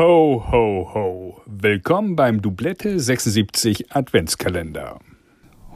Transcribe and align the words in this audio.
Ho, 0.00 0.42
ho, 0.50 0.90
ho. 0.94 1.42
Willkommen 1.44 2.16
beim 2.16 2.40
Doublette 2.40 2.98
76 2.98 3.94
Adventskalender. 3.94 4.98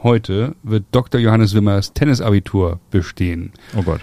Heute 0.01 0.55
wird 0.63 0.85
Dr. 0.91 1.21
Johannes 1.21 1.53
Wimmers 1.53 1.93
Tennisabitur 1.93 2.79
bestehen. 2.89 3.51
Oh 3.77 3.83
Gott. 3.83 4.01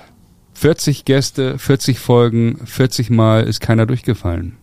40 0.55 1.05
Gäste, 1.07 1.59
40 1.59 1.99
Folgen, 1.99 2.65
40 2.65 3.11
Mal 3.11 3.43
ist 3.43 3.59
keiner 3.59 3.85
durchgefallen. 3.85 4.59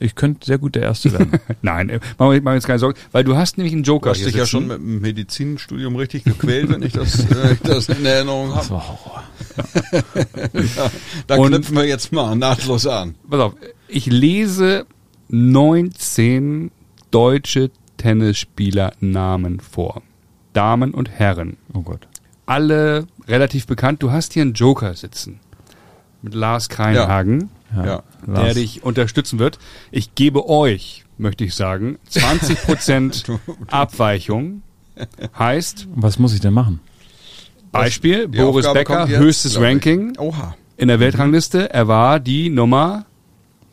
Ich 0.00 0.16
könnte 0.16 0.44
sehr 0.44 0.58
gut 0.58 0.74
der 0.74 0.82
Erste 0.82 1.12
werden. 1.12 1.30
Nein, 1.62 1.90
äh, 1.90 2.00
machen 2.18 2.32
wir 2.32 2.42
machen 2.42 2.44
wir 2.46 2.54
jetzt 2.54 2.66
keine 2.66 2.80
Sorgen, 2.80 2.98
weil 3.12 3.22
du 3.22 3.36
hast 3.36 3.56
nämlich 3.56 3.74
einen 3.74 3.84
Du 3.84 3.92
Joker 3.92 4.10
hast 4.10 4.16
hier 4.16 4.26
dich 4.26 4.34
ja 4.34 4.46
schon 4.46 4.66
mit 4.66 4.78
dem 4.78 5.00
Medizinstudium 5.00 5.94
richtig 5.94 6.24
gequält, 6.24 6.70
wenn 6.70 6.82
ich 6.82 6.94
das, 6.94 7.20
äh, 7.30 7.54
das 7.62 7.88
in 7.88 8.04
Erinnerung 8.04 8.50
Das 8.50 8.68
habe. 8.68 8.70
war 8.70 8.88
Horror. 8.88 9.22
Da 11.28 11.36
Und- 11.36 11.52
knüpfen 11.52 11.76
wir 11.76 11.84
jetzt 11.86 12.10
mal 12.10 12.34
nahtlos 12.34 12.84
an. 12.84 13.14
Pass 13.30 13.38
auf, 13.40 13.54
ich 13.88 14.06
lese 14.06 14.86
19 15.28 16.70
deutsche 17.10 17.70
Tennisspielernamen 17.96 19.60
vor. 19.60 20.02
Damen 20.52 20.92
und 20.94 21.10
Herren. 21.10 21.56
Oh 21.74 21.80
Gott. 21.82 22.06
Alle 22.46 23.06
relativ 23.26 23.66
bekannt. 23.66 24.02
Du 24.02 24.10
hast 24.10 24.32
hier 24.32 24.42
einen 24.42 24.54
Joker 24.54 24.94
sitzen. 24.94 25.40
Mit 26.22 26.34
Lars 26.34 26.68
Kreinhagen, 26.68 27.50
Ja. 27.74 27.82
der 27.84 28.02
Lars. 28.26 28.54
dich 28.54 28.82
unterstützen 28.82 29.38
wird. 29.38 29.58
Ich 29.90 30.14
gebe 30.14 30.48
euch, 30.48 31.04
möchte 31.16 31.44
ich 31.44 31.54
sagen, 31.54 31.98
20% 32.10 33.38
Abweichung. 33.68 34.62
Heißt, 35.38 35.86
Was 35.94 36.18
muss 36.18 36.34
ich 36.34 36.40
denn 36.40 36.54
machen? 36.54 36.80
Beispiel, 37.70 38.26
Boris 38.26 38.66
Aufgabe 38.66 39.06
Becker, 39.06 39.08
höchstes. 39.08 39.60
Ranking 39.60 40.16
Oha. 40.18 40.56
in 40.76 40.88
der 40.88 40.98
Weltrangliste. 40.98 41.70
Er 41.72 41.86
war 41.86 42.18
die 42.18 42.48
Nummer, 42.50 43.04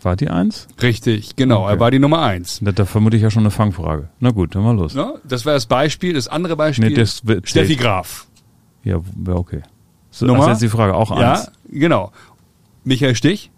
War 0.06 0.16
die 0.16 0.30
eins? 0.30 0.68
richtig, 0.82 1.36
genau, 1.36 1.64
Okay. 1.64 1.74
er 1.74 1.80
war 1.80 1.90
die 1.92 1.98
Nummer 2.00 2.22
eins. 2.22 2.60
Da, 2.62 2.72
da 2.72 2.86
vermute 2.86 3.18
ich 3.18 3.24
ja 3.24 3.32
schon 3.32 3.42
eine 3.44 3.52
Fangfrage. 3.52 4.10
Na 4.20 4.30
gut, 4.30 4.54
dann 4.56 4.64
mal 4.64 4.76
los. 4.76 4.94
Ne? 4.94 5.16
Das 5.28 5.46
war 5.46 5.54
das 5.54 5.66
Beispiel. 5.66 6.14
Das 6.14 6.28
andere 6.28 6.56
Beispiel, 6.56 6.90
Nee, 6.90 6.96
das 6.96 7.24
Steffi. 7.44 7.76
Graf. 7.76 8.28
Ja, 8.84 9.02
ja 9.28 9.34
okay. 9.34 9.64
So, 10.12 10.28
Nummer? 10.28 10.40
Das 10.46 10.46
ist 10.58 10.62
jetzt 10.62 10.72
die 10.72 10.78
Frage. 10.78 10.94
Auch 10.94 11.10
Ja, 11.20 11.34
eins. 11.34 11.52
genau. 11.72 12.12
Michael 12.84 13.16
Stich, 13.16 13.50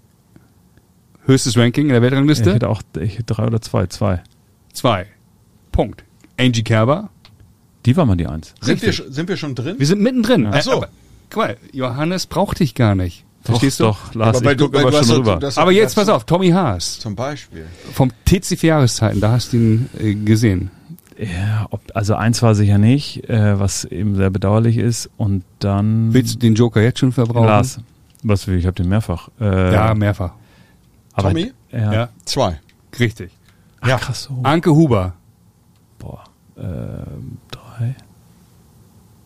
höchstes 1.25 1.57
Ranking 1.57 1.83
in 1.83 1.89
der 1.89 1.97
Ich 1.97 2.03
Weltrangliste. 2.03 2.53
hätte 2.53 2.69
auch 2.69 2.81
ich 2.99 3.15
hätte 3.19 3.33
drei 3.33 3.45
oder 3.47 3.61
zwei. 3.61 3.87
Zwei. 3.87 4.23
Zwei. 4.73 5.07
Punkt. 5.71 6.03
Angie 6.39 6.63
Kerber. 6.63 7.09
Die 7.85 7.95
war 7.97 8.05
mal 8.05 8.15
die 8.15 8.27
Eins. 8.27 8.53
Sind 8.61 8.81
wir, 8.81 8.89
Richtig. 8.89 9.13
sind 9.13 9.29
wir 9.29 9.37
schon 9.37 9.53
drin? 9.55 9.75
Wir 9.77 9.85
sind 9.85 10.01
mittendrin. 10.01 10.47
Ach 10.51 10.61
so. 10.61 10.71
Äh, 10.71 10.75
aber, 10.75 10.89
guck 11.29 11.43
mal, 11.43 11.57
Johannes 11.73 12.25
braucht 12.25 12.59
dich 12.59 12.73
gar 12.75 12.95
nicht. 12.95 13.25
Verstehst 13.47 13.79
doch, 13.79 13.97
du? 13.97 14.05
Doch, 14.07 14.15
Lars, 14.15 14.37
Aber 14.37 14.51
ich 14.51 14.57
guck 14.57 14.75
aber 14.77 14.97
hast 14.97 15.07
schon 15.07 15.15
rüber. 15.17 15.37
das- 15.37 15.57
Aber 15.57 15.71
jetzt 15.71 15.95
pass 15.95 16.09
auf, 16.09 16.25
Tommy 16.25 16.49
Haas 16.49 16.99
Zum 16.99 17.15
Beispiel. 17.15 17.65
vom 17.93 18.11
TC 18.25 18.57
für 18.57 18.67
Jahreszeiten, 18.67 19.19
da 19.21 19.31
hast 19.31 19.53
du 19.53 19.57
ihn 19.57 19.89
äh, 19.99 20.13
gesehen. 20.15 20.71
Ja, 21.17 21.65
ob, 21.71 21.81
also 21.95 22.13
eins 22.15 22.41
war 22.43 22.53
sicher 22.53 22.77
nicht, 22.77 23.27
äh, 23.29 23.59
was 23.59 23.85
eben 23.85 24.15
sehr 24.15 24.29
bedauerlich 24.29 24.77
ist. 24.77 25.09
Und 25.17 25.43
dann 25.59 26.13
Willst 26.13 26.35
du 26.35 26.39
den 26.39 26.53
Joker 26.53 26.81
jetzt 26.81 26.99
schon 26.99 27.11
verbrauchen? 27.11 27.47
Lars. 27.47 27.79
Was 28.23 28.47
will 28.47 28.55
ich? 28.55 28.61
Ich 28.61 28.67
habe 28.67 28.75
den 28.75 28.87
mehrfach. 28.89 29.29
Äh, 29.39 29.73
Ja, 29.73 29.93
mehrfach. 29.95 30.33
aber, 31.13 31.29
Tommy? 31.29 31.53
Ja. 31.71 31.93
Ja, 31.93 32.09
Zwei. 32.25 32.59
richtig. 32.99 33.31
Ach, 33.81 33.87
ja. 33.87 33.97
krass 33.97 34.23
so. 34.23 34.39
Anke 34.43 34.71
Huber. 34.75 35.13
Boah. 35.99 36.23
Ähm, 36.57 37.37
drei. 37.51 37.95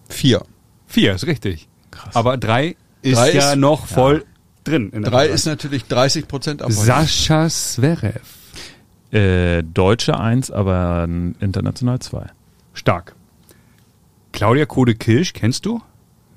Vier. 0.09 0.43
Vier 0.87 1.15
ist 1.15 1.25
richtig. 1.27 1.67
Krass. 1.89 2.15
Aber 2.15 2.37
drei 2.37 2.75
ist 3.01 3.17
Drei 3.17 3.31
ja 3.33 3.51
ist- 3.51 3.57
noch 3.57 3.85
voll 3.87 4.25
drin. 4.63 4.89
In 4.91 5.01
der 5.01 5.11
Drei 5.11 5.23
Auswahl. 5.23 5.35
ist 5.35 5.45
natürlich 5.45 5.85
30 5.85 6.27
Prozent 6.27 6.61
Abweichung. 6.61 6.83
Sascha 6.85 7.49
Zverev. 7.49 8.19
Äh, 9.11 9.63
Deutsche 9.63 10.19
eins, 10.19 10.51
aber 10.51 11.03
n- 11.07 11.35
international 11.41 11.99
zwei. 11.99 12.27
Stark. 12.73 13.15
Claudia 14.31 14.65
Kode-Kilsch, 14.65 15.33
kennst 15.33 15.65
du? 15.65 15.81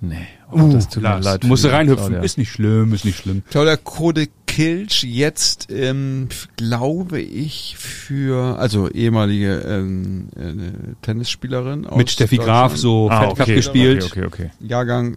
Nee. 0.00 0.26
Oh, 0.50 0.68
das 0.72 0.88
tut 0.88 1.02
mir 1.02 1.08
Lars, 1.10 1.24
leid. 1.24 1.40
für 1.42 1.46
Musst 1.46 1.64
du 1.64 1.68
reinhüpfen. 1.68 2.06
Claudia. 2.08 2.22
Ist 2.24 2.36
nicht 2.38 2.50
schlimm, 2.50 2.92
ist 2.92 3.04
nicht 3.04 3.18
schlimm. 3.18 3.42
Claudia 3.50 3.76
Kode 3.76 4.26
Kilsch 4.46 5.04
jetzt, 5.04 5.68
ähm, 5.70 6.28
glaube 6.56 7.20
ich, 7.20 7.76
für, 7.78 8.58
also 8.58 8.88
ehemalige 8.90 9.60
ähm, 9.66 10.28
äh, 10.36 10.94
Tennisspielerin 11.02 11.86
aus 11.86 11.96
Mit 11.96 12.10
Steffi 12.10 12.36
Graf 12.36 12.76
so 12.76 13.08
ah, 13.10 13.20
Fed 13.20 13.28
Cup 13.30 13.40
okay. 13.40 13.54
gespielt. 13.54 14.04
Okay, 14.04 14.24
okay, 14.26 14.46
okay. 14.46 14.50
Jahrgang 14.60 15.16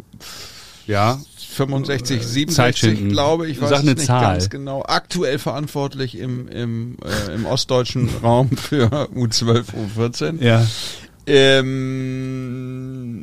Ja. 0.87 1.19
65, 1.37 2.23
67, 2.25 2.55
Zeitschinden. 2.55 3.09
glaube 3.09 3.47
ich, 3.47 3.59
weiß 3.61 3.69
Sag 3.69 3.77
es 3.79 3.83
eine 3.83 3.93
nicht 3.95 4.05
Zahl. 4.05 4.21
ganz 4.33 4.49
genau. 4.49 4.83
Aktuell 4.87 5.39
verantwortlich 5.39 6.17
im, 6.17 6.47
im, 6.47 6.97
äh, 7.27 7.33
im 7.33 7.45
ostdeutschen 7.45 8.09
Raum 8.23 8.49
für 8.51 8.87
U12, 9.15 9.65
U14. 9.95 10.41
Ja. 10.43 10.65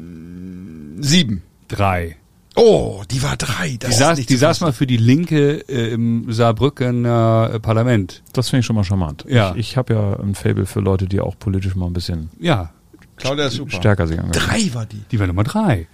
Ähm, 0.05 0.97
sieben. 1.03 1.43
Drei. 1.69 2.17
Oh, 2.57 3.03
die 3.11 3.23
war 3.23 3.37
drei. 3.37 3.77
Das 3.81 3.91
Die 3.91 3.97
saß, 3.97 4.27
die 4.27 4.37
saß 4.37 4.61
mal 4.61 4.73
für 4.73 4.87
die 4.87 4.97
Linke 4.97 5.69
äh, 5.69 5.93
im 5.93 6.33
Saarbrückener 6.33 7.51
äh, 7.55 7.61
Parlament. 7.61 8.23
Das 8.33 8.49
finde 8.51 8.61
ich 8.61 8.67
schon 8.67 8.77
mal 8.77 8.85
charmant. 8.85 9.25
Ja. 9.29 9.53
Ich, 9.53 9.71
ich 9.71 9.77
habe 9.77 9.95
ja 9.95 10.21
ein 10.21 10.35
Fable 10.37 10.67
für 10.67 10.81
Leute, 10.81 11.07
die 11.07 11.21
auch 11.21 11.37
politisch 11.39 11.75
mal 11.75 11.87
ein 11.87 11.93
bisschen 11.93 12.31
Ja, 12.39 12.71
Claudia 13.17 13.47
ist 13.47 13.55
super. 13.55 13.73
stärker 13.77 14.07
sich 14.07 14.19
engagieren. 14.19 14.47
Drei 14.49 14.75
war 14.75 14.87
die. 14.87 15.03
die 15.11 15.19
war 15.19 15.27
Nummer 15.27 15.43
drei. 15.45 15.89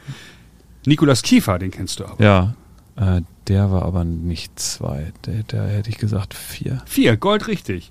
Nikolas 0.86 1.22
Kiefer, 1.22 1.58
den 1.58 1.70
kennst 1.70 2.00
du 2.00 2.04
aber. 2.06 2.24
Ja. 2.24 2.54
Äh, 2.96 3.22
der 3.48 3.70
war 3.70 3.82
aber 3.82 4.04
nicht 4.04 4.58
zwei. 4.58 5.12
Der, 5.26 5.42
der 5.42 5.66
hätte 5.68 5.90
ich 5.90 5.98
gesagt 5.98 6.34
vier. 6.34 6.82
Vier, 6.86 7.16
Gold 7.16 7.48
richtig. 7.48 7.90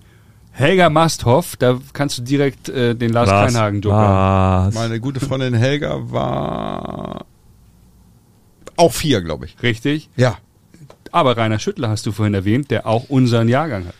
Helga 0.51 0.89
Masthoff, 0.89 1.55
da 1.55 1.79
kannst 1.93 2.17
du 2.17 2.21
direkt 2.21 2.69
äh, 2.69 2.95
den 2.95 3.13
Lars, 3.13 3.29
Kleinhagen 3.29 3.81
Joker. 3.81 4.71
Meine 4.73 4.99
gute 4.99 5.19
Freundin 5.19 5.53
Helga 5.53 6.11
war 6.11 7.25
auch 8.75 8.93
vier, 8.93 9.21
glaube 9.21 9.45
ich. 9.45 9.61
Richtig. 9.61 10.09
Ja. 10.15 10.37
Aber 11.11 11.37
Rainer 11.37 11.59
Schüttler 11.59 11.89
hast 11.89 12.05
du 12.05 12.11
vorhin 12.11 12.33
erwähnt, 12.33 12.71
der 12.71 12.87
auch 12.87 13.09
unseren 13.09 13.47
Jahrgang 13.47 13.85
hat. 13.85 13.95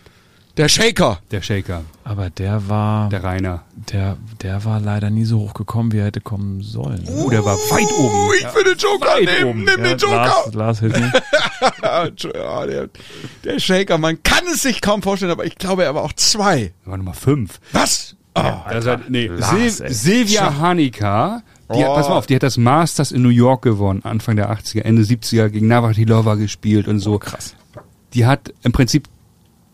Der 0.60 0.68
Shaker. 0.68 1.20
Der 1.32 1.42
Shaker, 1.42 1.84
aber 2.04 2.30
der 2.30 2.68
war, 2.68 3.08
der 3.08 3.24
Rainer. 3.24 3.64
der, 3.94 4.18
der 4.42 4.66
war 4.66 4.82
leider 4.82 5.10
nie 5.10 5.24
so 5.24 5.40
hoch 5.40 5.54
gekommen, 5.54 5.94
wie 5.94 6.00
er 6.00 6.06
hätte 6.08 6.20
kommen 6.20 6.62
sollen. 6.62 7.06
Oh, 7.08 7.30
der 7.30 7.46
war 7.46 7.56
weit 7.56 7.90
oben. 7.98 8.14
Uh, 8.28 8.34
ich 8.34 8.54
will 8.56 8.64
den 8.66 8.78
Joker 8.78 9.06
weit 9.08 9.26
nehmen. 9.26 9.50
oben. 9.50 9.64
Nimm 9.64 9.80
Ja, 9.80 9.90
den 9.90 9.98
Joker. 9.98 10.16
Lars, 10.52 10.82
Lars 10.82 10.82
ja, 12.36 12.66
der, 12.66 12.90
der 13.46 13.60
Shaker, 13.60 13.98
man 13.98 14.22
kann 14.22 14.44
es 14.54 14.62
sich 14.64 14.82
kaum 14.82 15.02
vorstellen, 15.02 15.32
aber 15.32 15.46
ich 15.46 15.56
glaube, 15.56 15.86
er 15.86 15.96
war 15.96 16.04
auch 16.04 16.14
zwei. 16.14 16.74
Der 16.86 16.92
war 16.92 16.98
Nummer 16.98 17.14
fünf. 17.14 17.60
Was? 17.72 18.18
Ah, 18.34 18.66
Das 18.70 18.86
hat, 18.86 19.10
nee, 19.10 19.28
Lars, 19.28 19.50
Sil 19.78 19.88
ey. 19.88 19.94
Silvia 19.94 20.58
Hanika, 20.60 21.42
die 21.74 21.84
hat, 21.84 21.90
Oh. 21.90 21.96
pass 21.96 22.10
mal 22.10 22.18
auf, 22.18 22.28
die 22.28 22.36
hat 22.36 22.44
das 22.44 22.58
Masters 22.58 23.12
in 23.14 23.22
New 23.22 23.30
York 23.30 23.62
gewonnen, 23.62 24.02
Anfang 24.04 24.36
der 24.36 24.52
80er, 24.52 24.82
Ende 24.82 25.04
70er, 25.04 25.48
gegen 25.50 25.68
Navratilova 25.68 26.36
gespielt 26.36 26.88
und 26.90 27.00
so. 27.00 27.18
krass. 27.18 27.56
Die 28.14 28.26
hat 28.26 28.54
im 28.64 28.72
Prinzip 28.72 29.08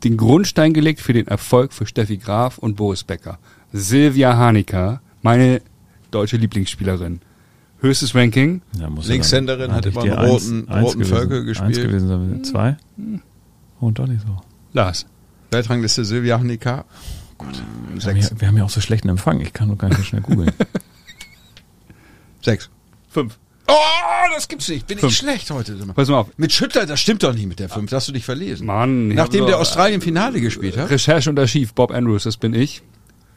den 0.03 0.17
Grundstein 0.17 0.73
gelegt 0.73 1.00
für 1.01 1.13
den 1.13 1.28
Erfolg 1.28 1.73
für 1.73 1.85
Steffi 1.85 2.17
Graf 2.17 2.57
und 2.57 2.75
Boris 2.75 3.03
Becker. 3.03 3.39
Silvia 3.73 4.38
Hanika, 4.38 5.01
meine 5.22 5.61
deutsche 6.11 6.38
Lieblingsspielerin. 6.38 7.22
Höchstes 7.79 8.16
Ranking, 8.16 8.61
Ja, 8.79 8.89
muss 8.89 9.07
Linkshänderin, 9.07 9.72
hat 9.72 9.78
hatte 9.85 9.89
immer 9.89 10.05
ich 10.05 10.11
einen 10.13 10.22
die 10.25 10.31
roten- 10.31 10.67
roten 10.72 11.00
gewesen, 11.00 11.16
Völkel 11.16 11.39
Eins 11.39 11.47
gespielt. 11.47 11.88
gewesen 11.88 12.07
sein. 12.07 12.44
Zwei? 12.44 12.78
Und 13.79 14.00
doch 14.00 14.07
nicht 14.07 14.22
so. 14.22 14.41
Lars. 14.73 15.05
Weltrangliste 15.51 16.05
Silvia 16.05 16.39
Hanika. 16.39 16.85
Wir 17.94 18.01
haben, 18.09 18.17
ja, 18.17 18.29
wir 18.39 18.47
haben 18.47 18.57
ja 18.57 18.63
auch 18.63 18.69
so 18.69 18.79
schlechten 18.81 19.09
Empfang. 19.09 19.41
Ich 19.41 19.51
kann 19.53 19.67
doch 19.69 19.78
gar 19.78 19.89
nicht 19.89 19.97
so 19.97 20.03
schnell 20.03 20.22
googeln. 20.22 20.51
Sechs. 22.41 22.69
Fünf. 23.09 23.38
Oh, 23.68 23.74
das 24.36 24.48
gibt's 24.48 24.68
nicht. 24.70 24.86
Bin 24.88 24.98
Fünf. 25.00 25.12
ich 25.12 25.18
schlecht 25.18 25.50
heute. 25.50 25.76
Pass 25.96 26.08
mal 26.09 26.20
auf. 26.20 26.28
Mit 26.38 26.52
Schüttler, 26.52 26.86
das 26.86 27.00
stimmt 27.00 27.24
doch 27.24 27.34
nicht 27.34 27.48
mit 27.48 27.59
der 27.59 27.70
fünf. 27.70 27.90
Das 27.90 28.02
hast 28.03 28.08
du 28.09 28.12
dich 28.14 28.26
verlesen. 28.26 28.68
Mann. 28.68 29.08
Nachdem 29.09 29.46
der 29.46 29.56
so- 29.56 29.62
Australien 29.62 30.02
Finale 30.02 30.40
gespielt 30.42 30.78
hat. 30.78 30.90
Recherche 30.90 31.30
und 31.30 31.40
Archiv, 31.40 31.73
Bob 31.73 31.91
Andrews, 31.91 32.23
das 32.23 32.38
bin 32.38 32.53
ich. 32.53 32.84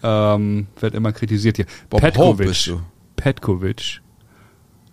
Ähm, 0.03 0.67
wird 0.81 0.95
immer 0.95 1.13
kritisiert 1.13 1.57
hier. 1.57 1.67
Bob 1.91 2.01
Petkovic. 2.03 2.65
du. 2.67 2.81
Petkovic. 3.17 4.01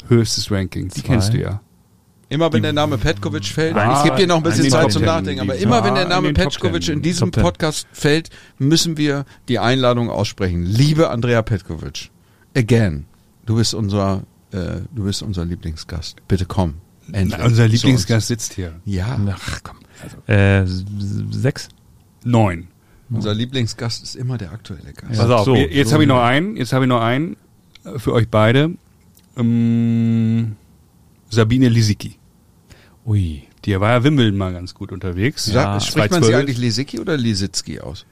Höchstes 0.08 0.50
Ranking. 0.52 0.88
Die 0.90 1.02
Zwei. 1.02 1.08
kennst 1.08 1.34
du 1.34 1.40
ja. 1.42 1.62
Immer 2.28 2.52
wenn 2.52 2.64
der 2.64 2.74
Name 2.74 2.98
Petkovic 2.98 3.46
fällt, 3.46 3.76
Ah, 3.76 3.98
ich 4.00 4.04
gebe 4.04 4.16
dir 4.18 4.28
noch 4.28 4.38
ein 4.38 4.44
bisschen 4.44 4.70
Zeit 4.70 4.92
zum 4.92 5.04
Nachdenken, 5.04 5.42
aber 5.42 5.56
immer 5.58 5.84
wenn 5.84 5.94
der 5.94 6.08
Name 6.08 6.30
in 6.30 6.34
Petkovic 6.34 6.88
in 6.90 7.02
diesem. 7.04 7.30
Podcast 7.30 7.88
fällt, 7.92 8.30
müssen 8.58 8.98
wir 8.98 9.26
die 9.48 9.60
Einladung 9.60 10.10
aussprechen. 10.10 10.64
Liebe 10.66 11.12
Andrea 11.12 11.44
Petkovic, 11.44 12.10
again, 12.58 13.06
du 13.46 13.58
bist 13.58 13.76
unser, 13.76 14.24
äh, 14.56 14.82
du 14.94 15.04
bist 15.04 15.22
unser 15.22 15.46
Lieblingsgast. 15.46 16.28
Bitte 16.28 16.46
komm. 16.46 16.76
Endlich. 17.12 17.40
Unser 17.44 17.68
Lieblingsgast 17.68 18.28
sitzt 18.28 18.54
hier. 18.54 18.80
Ja, 18.86 19.20
Ach 19.30 19.60
komm. 19.64 19.78
Äh, 20.28 20.62
s- 20.64 20.84
sechs? 21.32 21.70
Neun. 22.24 22.68
unser 23.12 23.34
Lieblingsgast 23.36 24.02
ist 24.04 24.16
immer 24.16 24.38
der 24.38 24.52
aktuelle 24.52 24.92
Gast. 24.94 25.14
Ja. 25.16 25.22
Pass 25.22 25.30
auf, 25.30 25.46
so, 25.46 25.56
jetzt 25.56 25.90
so. 25.90 25.94
habe 25.94 26.04
ich 26.04 26.08
noch 26.10 26.22
einen, 26.24 26.58
jetzt 26.58 26.74
habe 26.74 26.86
ich 26.86 26.90
noch 26.90 27.02
einen 27.02 27.38
äh, 27.84 28.00
für 28.00 28.14
euch 28.14 28.28
beide. 28.30 28.72
Ähm, 29.38 30.56
Sabine 31.30 31.70
Lisicki. 31.70 32.18
Ui, 33.06 33.44
Die 33.66 33.80
war 33.80 33.92
ja 33.92 34.04
Wimbledon 34.04 34.38
mal 34.38 34.54
ganz 34.54 34.74
gut 34.74 34.92
unterwegs. 34.92 35.46
Sa- 35.46 35.80
Spricht 35.80 36.12
man 36.12 36.24
sie 36.24 36.30
212. 36.32 36.36
eigentlich 36.40 36.58
Lisicki 36.58 37.00
oder 37.00 37.18
Lisicki 37.18 37.80
aus? 37.80 38.06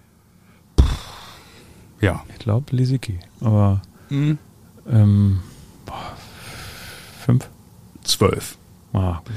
Ja. 2.01 2.23
Ich 2.29 2.39
glaube 2.39 2.75
Lisicki. 2.75 3.17
Aber 3.39 3.81
Hm. 4.09 4.37
ähm, 4.89 5.39
fünf? 7.23 7.49
Zwölf. 8.03 8.57
Ah, 8.93 9.21
gut. 9.25 9.33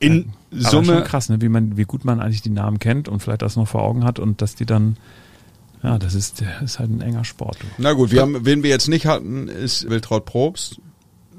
In 0.00 0.32
Aber 0.50 0.70
schon 0.70 0.84
Summe, 0.84 1.02
krass, 1.02 1.28
ne? 1.28 1.40
wie, 1.40 1.48
man, 1.48 1.76
wie 1.76 1.84
gut 1.84 2.04
man 2.04 2.20
eigentlich 2.20 2.42
die 2.42 2.50
Namen 2.50 2.78
kennt 2.78 3.08
und 3.08 3.20
vielleicht 3.20 3.42
das 3.42 3.56
noch 3.56 3.68
vor 3.68 3.82
Augen 3.82 4.04
hat 4.04 4.18
und 4.18 4.42
dass 4.42 4.54
die 4.54 4.66
dann, 4.66 4.96
ja, 5.82 5.98
das 5.98 6.14
ist, 6.14 6.40
das 6.40 6.72
ist 6.72 6.78
halt 6.78 6.90
ein 6.90 7.00
enger 7.00 7.24
Sport. 7.24 7.58
Du. 7.60 7.66
Na 7.78 7.92
gut, 7.92 8.10
wir 8.10 8.22
haben, 8.22 8.44
wen 8.44 8.62
wir 8.62 8.70
jetzt 8.70 8.88
nicht 8.88 9.06
hatten, 9.06 9.48
ist 9.48 9.88
Wiltraud 9.88 10.24
Probst, 10.24 10.80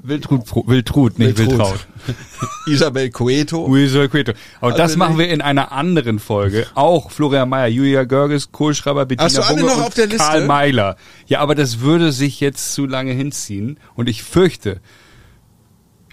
Wildtrud, 0.02 0.68
Wildtrud 0.68 1.18
nicht 1.18 1.38
Wildtrud. 1.38 1.58
Wildtraut. 1.58 1.86
Isabel 2.66 3.10
Cueto. 3.10 3.66
Luisa 3.66 4.06
Queto. 4.06 4.32
Aber 4.60 4.72
Also 4.72 4.78
das 4.78 4.96
machen 4.96 5.18
wir 5.18 5.28
in 5.28 5.40
einer 5.40 5.72
anderen 5.72 6.18
Folge. 6.18 6.66
Auch 6.74 7.10
Florian 7.10 7.48
Mayer, 7.48 7.68
Julia 7.68 8.04
Görges, 8.04 8.52
Kohlschreiber, 8.52 9.06
Bettina 9.06 9.24
Hast 9.24 9.38
du 9.38 9.42
alle 9.42 9.60
Bunge 9.60 9.72
noch 9.72 9.78
und 9.78 9.84
auf 9.84 9.94
der 9.94 10.06
Liste? 10.06 10.18
Karl 10.18 10.46
Meiler. 10.46 10.96
Ja, 11.26 11.40
aber 11.40 11.54
das 11.54 11.80
würde 11.80 12.12
sich 12.12 12.40
jetzt 12.40 12.72
zu 12.72 12.86
lange 12.86 13.12
hinziehen. 13.12 13.78
Und 13.94 14.08
ich 14.08 14.22
fürchte, 14.22 14.80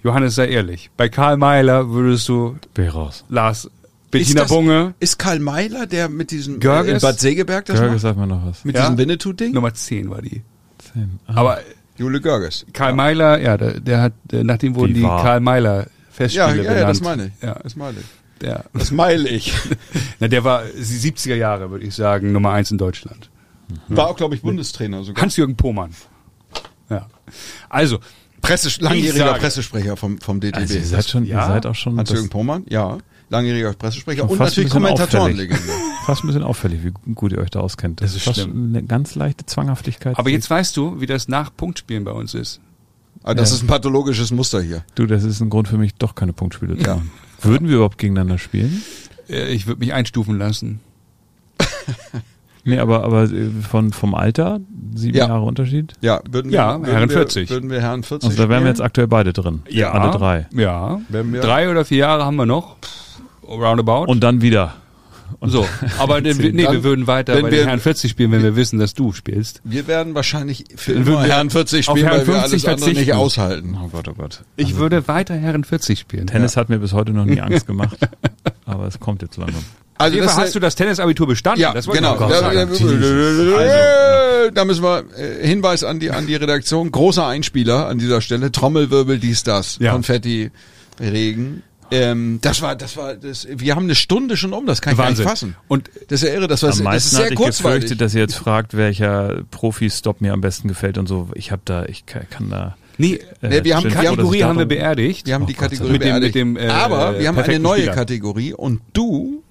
Johannes, 0.04 0.34
sei 0.36 0.48
ehrlich, 0.48 0.90
bei 0.96 1.08
Karl 1.08 1.36
Meiler 1.36 1.90
würdest 1.90 2.28
du 2.28 2.56
Bin 2.74 2.86
ich 2.86 2.94
raus. 2.94 3.24
Lars, 3.28 3.64
Ist 3.64 3.70
Bettina 4.10 4.42
das- 4.42 4.50
Bunge, 4.50 4.94
Ist 5.00 5.18
Karl 5.18 5.40
Meiler, 5.40 5.86
der 5.86 6.08
mit 6.08 6.30
diesem 6.30 6.60
Görges? 6.60 6.92
äh, 6.92 6.94
in 6.96 7.00
Bad 7.00 7.18
Segeberg 7.20 7.64
das 7.64 7.76
Görges 7.80 7.92
macht? 7.94 8.00
sagt 8.02 8.18
mir 8.18 8.26
noch 8.26 8.46
was. 8.46 8.64
Mit 8.64 8.76
Ja? 8.76 8.82
diesem 8.82 8.98
Winnetou-Ding? 8.98 9.52
Nummer 9.54 9.74
10 9.74 10.10
war 10.10 10.22
die. 10.22 10.42
Zehn. 10.78 11.18
Ah. 11.26 11.34
Aber 11.36 11.58
Jule 11.96 12.20
Görges. 12.20 12.66
Karl 12.72 12.92
Meiler, 12.94 13.40
ja, 13.40 13.56
der, 13.56 13.80
der 13.80 14.00
hat, 14.02 14.12
äh, 14.32 14.44
nachdem 14.44 14.74
wurden 14.76 14.94
Die 14.94 15.00
die 15.00 15.02
war- 15.06 15.22
Karl 15.22 15.40
Meiler 15.40 15.78
Ja, 15.80 15.86
Festspiele 16.10 16.46
ja, 16.48 16.62
benannt. 16.62 16.78
ja, 16.80 16.86
das 16.86 17.00
meine 17.00 17.26
ich. 17.26 17.32
Ja, 17.42 17.54
Das 17.62 17.76
meine 17.76 17.98
ich. 17.98 18.06
der, 18.40 18.64
Das 18.74 18.90
meine 18.90 19.28
ich. 19.28 19.54
na, 20.20 20.28
der 20.28 20.44
war 20.44 20.62
70er 20.78 21.34
Jahre, 21.34 21.70
würde 21.70 21.86
ich 21.86 21.94
sagen, 21.94 22.30
Nummer 22.32 22.50
1 22.52 22.70
in 22.70 22.78
Deutschland. 22.78 23.30
War 23.88 24.08
auch, 24.08 24.16
glaube 24.16 24.34
ich, 24.34 24.42
Bundestrainer 24.42 25.02
sogar. 25.02 25.22
Hans-Jürgen 25.22 25.56
Pohmann. 25.56 25.90
Ja. 26.90 27.06
Also, 27.70 27.98
Presse, 28.44 28.70
langjähriger 28.80 29.26
sage- 29.26 29.40
Pressesprecher 29.40 29.96
vom, 29.96 30.18
vom 30.18 30.40
DTB. 30.40 30.56
also 30.56 30.74
ihr 30.74 30.84
seid 30.84 31.08
schon, 31.08 31.24
Ja? 31.26 31.42
ihr 31.42 31.46
seid 31.54 31.66
auch 31.66 31.74
schon 31.74 31.96
Hans-Jürgen 31.98 32.24
das, 32.24 32.30
Pomann, 32.30 32.64
ja. 32.68 32.98
Langjähriger 33.30 33.72
Pressesprecher 33.72 34.28
und 34.28 34.38
natürlich 34.38 34.70
Kommentatorenlegende. 34.70 35.62
fast 36.06 36.22
ein 36.22 36.26
bisschen 36.28 36.42
auffällig, 36.42 36.80
wie 36.84 36.92
gut 37.14 37.32
ihr 37.32 37.38
euch 37.38 37.50
da 37.50 37.60
auskennt. 37.60 38.00
Das 38.02 38.14
ist 38.14 38.22
fast 38.24 38.40
schlimm. 38.40 38.68
eine 38.74 38.82
ganz 38.84 39.14
leichte 39.14 39.46
Zwanghaftigkeit. 39.46 40.18
aber 40.18 40.28
jetzt 40.30 40.48
weißt 40.50 40.76
du, 40.76 41.00
wie 41.00 41.06
das 41.06 41.26
nach 41.28 41.50
Punktspielen 41.56 42.04
bei 42.04 42.12
uns 42.12 42.34
ist. 42.34 42.60
Aber 43.22 43.34
das 43.34 43.50
Ja. 43.50 43.56
ist 43.56 43.62
ein 43.62 43.66
pathologisches 43.68 44.30
Muster 44.30 44.60
hier. 44.60 44.84
Du, 44.94 45.06
das 45.06 45.24
ist 45.24 45.40
ein 45.40 45.48
Grund 45.48 45.66
für 45.68 45.78
mich, 45.78 45.94
doch 45.94 46.14
keine 46.14 46.34
Punktspiele 46.34 46.76
zu 46.76 46.84
Ja. 46.84 46.96
machen. 46.96 47.10
Würden 47.40 47.68
wir 47.68 47.76
überhaupt 47.76 47.96
gegeneinander 47.98 48.36
spielen? 48.38 48.82
Äh, 49.28 49.52
Ich 49.54 49.66
würde 49.66 49.80
mich 49.80 49.94
einstufen 49.94 50.36
lassen. 50.38 50.80
Nee, 52.64 52.78
aber, 52.78 53.04
aber 53.04 53.24
äh, 53.24 53.50
von, 53.68 53.92
vom 53.92 54.14
Alter, 54.14 54.60
sieben 54.94 55.16
Ja. 55.18 55.28
Jahre 55.28 55.42
Unterschied? 55.42 55.92
Ja, 56.00 56.20
würden 56.30 56.50
Ja, 56.50 56.78
wir, 56.80 56.86
Herren 56.92 57.02
würden 57.10 57.10
40. 57.10 57.48
Wir, 57.50 57.56
würden 57.56 57.70
wir 57.70 57.80
Herren 57.82 58.02
40 58.02 58.30
Also 58.30 58.42
da 58.42 58.48
wären 58.48 58.62
wir 58.64 58.70
jetzt 58.70 58.80
aktuell 58.80 59.06
beide 59.08 59.32
drin. 59.32 59.62
Alle 59.90 60.10
drei. 60.16 60.48
Ja. 60.52 61.00
Drei 61.40 61.70
oder 61.70 61.84
vier 61.84 61.98
Jahre 61.98 62.24
haben 62.24 62.36
wir 62.36 62.46
noch. 62.46 62.76
Roundabout. 63.46 64.06
Und 64.10 64.20
dann 64.24 64.40
wieder. 64.40 64.74
Und 65.40 65.50
so. 65.50 65.66
Aber 65.98 66.20
nee, 66.20 66.32
Dann- 66.32 66.56
wir 66.56 66.84
würden 66.84 67.06
weiter 67.06 67.34
wenn 67.34 67.42
bei 67.42 67.50
wir- 67.50 67.58
den 67.58 67.66
Herren 67.68 67.80
40 67.80 68.10
spielen, 68.10 68.30
wenn 68.32 68.42
wir 68.42 68.56
wissen, 68.56 68.78
dass 68.78 68.94
du 68.94 69.12
spielst. 69.12 69.60
Wir 69.64 69.86
werden 69.86 70.14
wahrscheinlich 70.14 70.64
für 70.76 70.94
Dann 70.94 71.06
würden 71.06 71.14
immer 71.16 71.24
wir 71.26 71.32
Herren 71.34 71.50
40 71.50 71.88
auf 71.88 71.96
spielen, 71.96 72.08
Herren 72.10 72.20
weil 72.20 72.26
wir 72.26 72.34
50 72.40 72.52
alles 72.68 72.82
andere 72.82 72.90
nicht 72.90 72.98
verzichten. 73.06 73.18
aushalten. 73.18 73.78
Oh 73.82 73.88
Gott, 73.88 74.08
oh 74.08 74.14
Gott. 74.14 74.42
Ich 74.56 74.76
würde 74.76 75.06
weiter 75.08 75.34
Herren 75.34 75.64
40 75.64 75.98
spielen. 75.98 76.26
Tennis 76.28 76.56
hat 76.56 76.68
mir 76.68 76.78
bis 76.78 76.92
heute 76.92 77.12
noch 77.12 77.24
nie 77.24 77.40
Angst 77.42 77.66
gemacht. 77.66 77.96
aber 78.64 78.86
es 78.86 79.00
kommt 79.00 79.22
jetzt 79.22 79.36
langsam. 79.36 79.62
Auf 79.98 80.12
jeden 80.12 80.28
Fall 80.28 80.44
hast 80.44 80.54
du 80.54 80.60
das 80.60 80.74
Tennisabitur 80.74 81.26
bestanden. 81.26 81.60
Ja, 81.60 81.72
das 81.72 81.86
genau. 81.86 82.14
ich 82.16 82.20
auch 82.20 82.28
Da, 82.28 82.40
sagen. 82.40 82.56
da, 83.74 84.50
da 84.50 84.64
müssen 84.64 84.82
wir 84.82 85.04
äh, 85.16 85.46
Hinweis 85.46 85.84
an 85.84 86.00
die 86.00 86.10
an 86.10 86.26
die 86.26 86.34
Redaktion. 86.36 86.90
Großer 86.90 87.26
Einspieler 87.26 87.86
an 87.88 87.98
dieser 87.98 88.20
Stelle. 88.20 88.50
Trommelwirbel, 88.52 89.18
dies, 89.18 89.42
das, 89.42 89.78
Ja. 89.80 89.92
Konfetti, 89.92 90.50
Regen. 91.00 91.62
Ähm, 91.90 92.38
das 92.42 92.62
war, 92.62 92.74
das 92.74 92.96
war, 92.96 93.14
das. 93.14 93.46
Wir 93.50 93.76
haben 93.76 93.84
eine 93.84 93.94
Stunde 93.94 94.36
schon 94.36 94.52
um. 94.52 94.66
Das 94.66 94.80
kann 94.80 94.94
ich 94.94 94.98
gar 94.98 95.06
Wahnsinn. 95.06 95.24
nicht 95.24 95.30
fassen. 95.30 95.56
Und 95.68 95.90
Das 96.08 96.22
ist 96.22 96.28
ja 96.28 96.34
irre. 96.34 96.48
Das, 96.48 96.62
war, 96.62 96.68
Am 96.68 96.70
das 96.70 96.78
ist 96.78 96.84
meisten 96.84 97.16
sehr 97.16 97.24
hatte 97.26 97.34
ich 97.34 97.40
gefürchtet, 97.40 98.00
dass 98.00 98.14
ihr 98.14 98.20
jetzt 98.22 98.34
fragt, 98.36 98.76
welcher 98.76 99.42
Profi-Stop 99.50 100.20
mir 100.20 100.32
am 100.32 100.40
besten 100.40 100.66
gefällt 100.68 100.98
und 100.98 101.06
so. 101.06 101.28
Ich 101.34 101.52
habe 101.52 101.62
da, 101.64 101.84
ich 101.84 102.06
kann, 102.06 102.22
kann 102.30 102.50
da. 102.50 102.76
nee, 102.98 103.20
äh, 103.42 103.48
Nee, 103.48 103.64
wir 103.64 103.76
haben- 103.76 103.84
dass 103.84 103.92
Kategorie 103.94 104.42
haben 104.42 104.58
wir 104.58 104.66
beerdigt. 104.66 105.26
Wir 105.26 105.34
haben 105.34 105.44
Oh 105.44 105.46
die 105.46 105.54
Kategorie 105.54 105.92
mit 105.92 106.02
dem- 106.02 106.08
beerdigt. 106.08 106.34
mit 106.34 106.40
dem, 106.40 106.56
äh, 106.56 106.66
Aber 106.68 107.18
wir 107.20 107.28
haben 107.28 107.38
eine 107.38 107.58
neue 107.60 107.80
Spieler. 107.82 107.94
Kategorie 107.94 108.54
und 108.54 108.80
du 108.94 109.43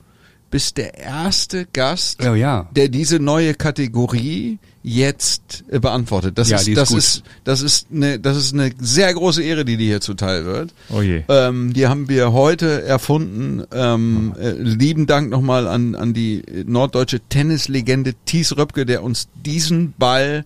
bist 0.53 0.77
der 0.77 0.97
erste 0.97 1.65
Gast, 1.73 2.23
Oh 2.25 2.33
ja. 2.35 2.69
der 2.75 2.87
diese 2.87 3.19
neue 3.19 3.53
Kategorie 3.55 4.59
jetzt 4.83 5.63
äh, 5.69 5.79
beantwortet. 5.79 6.37
Das 6.37 6.49
Ja, 6.49 6.57
ist 6.57 6.67
die 6.67 6.71
ist 6.73 6.77
das 6.77 6.89
gut. 6.89 6.97
ist 6.99 7.23
das 7.43 7.61
ist 7.61 7.87
eine 7.91 8.19
das 8.19 8.37
ist 8.37 8.53
eine 8.53 8.71
sehr 8.79 9.13
große 9.13 9.41
Ehre, 9.41 9.65
die 9.65 9.77
dir 9.77 9.87
hier 9.87 10.01
zuteil 10.01 10.45
wird. 10.45 10.73
Oh 10.89 11.01
je. 11.01 11.23
Ähm, 11.27 11.73
die 11.73 11.87
haben 11.87 12.07
wir 12.09 12.33
heute 12.33 12.83
erfunden. 12.83 13.63
Ähm, 13.73 14.33
äh, 14.39 14.51
lieben 14.51 15.07
Dank 15.07 15.29
nochmal 15.29 15.67
an, 15.67 15.95
an 15.95 16.13
die 16.13 16.43
norddeutsche 16.65 17.19
Tennislegende 17.29 18.13
Thies 18.25 18.55
Röpke, 18.57 18.85
der 18.85 19.03
uns 19.03 19.27
diesen 19.45 19.93
Ball 19.97 20.45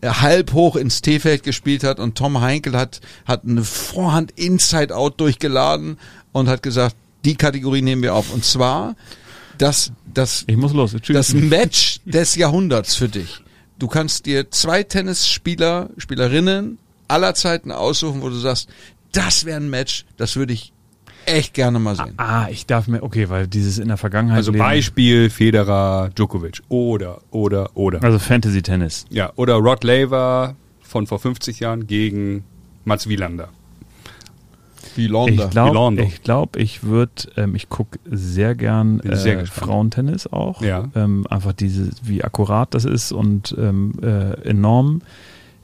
äh, 0.00 0.08
halb 0.08 0.52
hoch 0.52 0.76
ins 0.76 1.02
T-Feld 1.02 1.42
gespielt 1.42 1.84
hat 1.84 1.98
und 2.00 2.16
Tom 2.16 2.40
Heinkel 2.40 2.76
hat, 2.76 3.00
hat 3.26 3.42
eine 3.44 3.64
Vorhand 3.64 4.30
Inside-Out 4.32 5.20
durchgeladen 5.20 5.98
und 6.32 6.48
hat 6.48 6.62
gesagt, 6.62 6.96
die 7.24 7.34
Kategorie 7.36 7.82
nehmen 7.82 8.02
wir 8.02 8.14
auf. 8.14 8.32
Und 8.32 8.44
zwar 8.44 8.94
das, 9.62 9.92
das, 10.12 10.44
Ich 10.46 10.56
muss 10.56 10.72
los. 10.72 10.92
Tschüss. 11.00 11.14
das 11.16 11.34
Match 11.34 12.00
des 12.04 12.36
Jahrhunderts 12.36 12.94
für 12.94 13.08
dich. 13.08 13.40
Du 13.78 13.86
kannst 13.88 14.26
dir 14.26 14.50
zwei 14.50 14.82
Tennisspieler, 14.82 15.90
Spielerinnen 15.96 16.78
aller 17.08 17.34
Zeiten 17.34 17.70
aussuchen, 17.72 18.22
wo 18.22 18.28
du 18.28 18.36
sagst, 18.36 18.68
das 19.12 19.44
wäre 19.44 19.58
ein 19.58 19.70
Match, 19.70 20.04
das 20.16 20.36
würde 20.36 20.52
ich 20.52 20.72
echt 21.26 21.54
gerne 21.54 21.78
mal 21.78 21.94
sehen. 21.94 22.14
ah, 22.16 22.48
ich 22.50 22.66
darf 22.66 22.88
mir, 22.88 23.02
okay, 23.02 23.28
weil 23.28 23.46
dieses 23.46 23.78
in 23.78 23.88
der 23.88 23.96
Vergangenheit. 23.96 24.38
Also 24.38 24.50
leben- 24.52 24.64
Beispiel 24.64 25.30
Federer, 25.30 26.10
Djokovic. 26.14 26.60
Oder, 26.68 27.20
oder, 27.30 27.76
oder. 27.76 28.02
Also 28.02 28.18
Fantasy-Tennis. 28.18 29.06
Ja, 29.10 29.32
oder 29.36 29.54
Rod 29.54 29.84
Laver 29.84 30.56
von 30.80 31.06
vor 31.06 31.18
50 31.20 31.60
Jahren 31.60 31.86
gegen 31.86 32.44
Mats 32.84 33.08
Wielander. 33.08 33.50
Wie 34.96 35.04
Ich 35.04 35.10
Londa. 35.10 35.46
glaube, 35.48 36.02
ich, 36.02 36.22
glaub, 36.22 36.56
ich 36.56 36.82
würde, 36.84 37.12
ähm, 37.36 37.54
ich 37.54 37.68
gucke 37.68 37.98
sehr 38.10 38.54
gern 38.54 39.00
äh, 39.00 39.16
sehr. 39.16 39.46
Frauentennis 39.46 40.26
auch. 40.26 40.62
Ja. 40.62 40.88
Ähm, 40.94 41.26
einfach 41.28 41.52
diese, 41.52 41.90
wie 42.02 42.22
akkurat 42.24 42.74
das 42.74 42.84
ist 42.84 43.12
und 43.12 43.54
ähm, 43.58 43.94
äh, 44.02 44.32
enorm. 44.48 45.02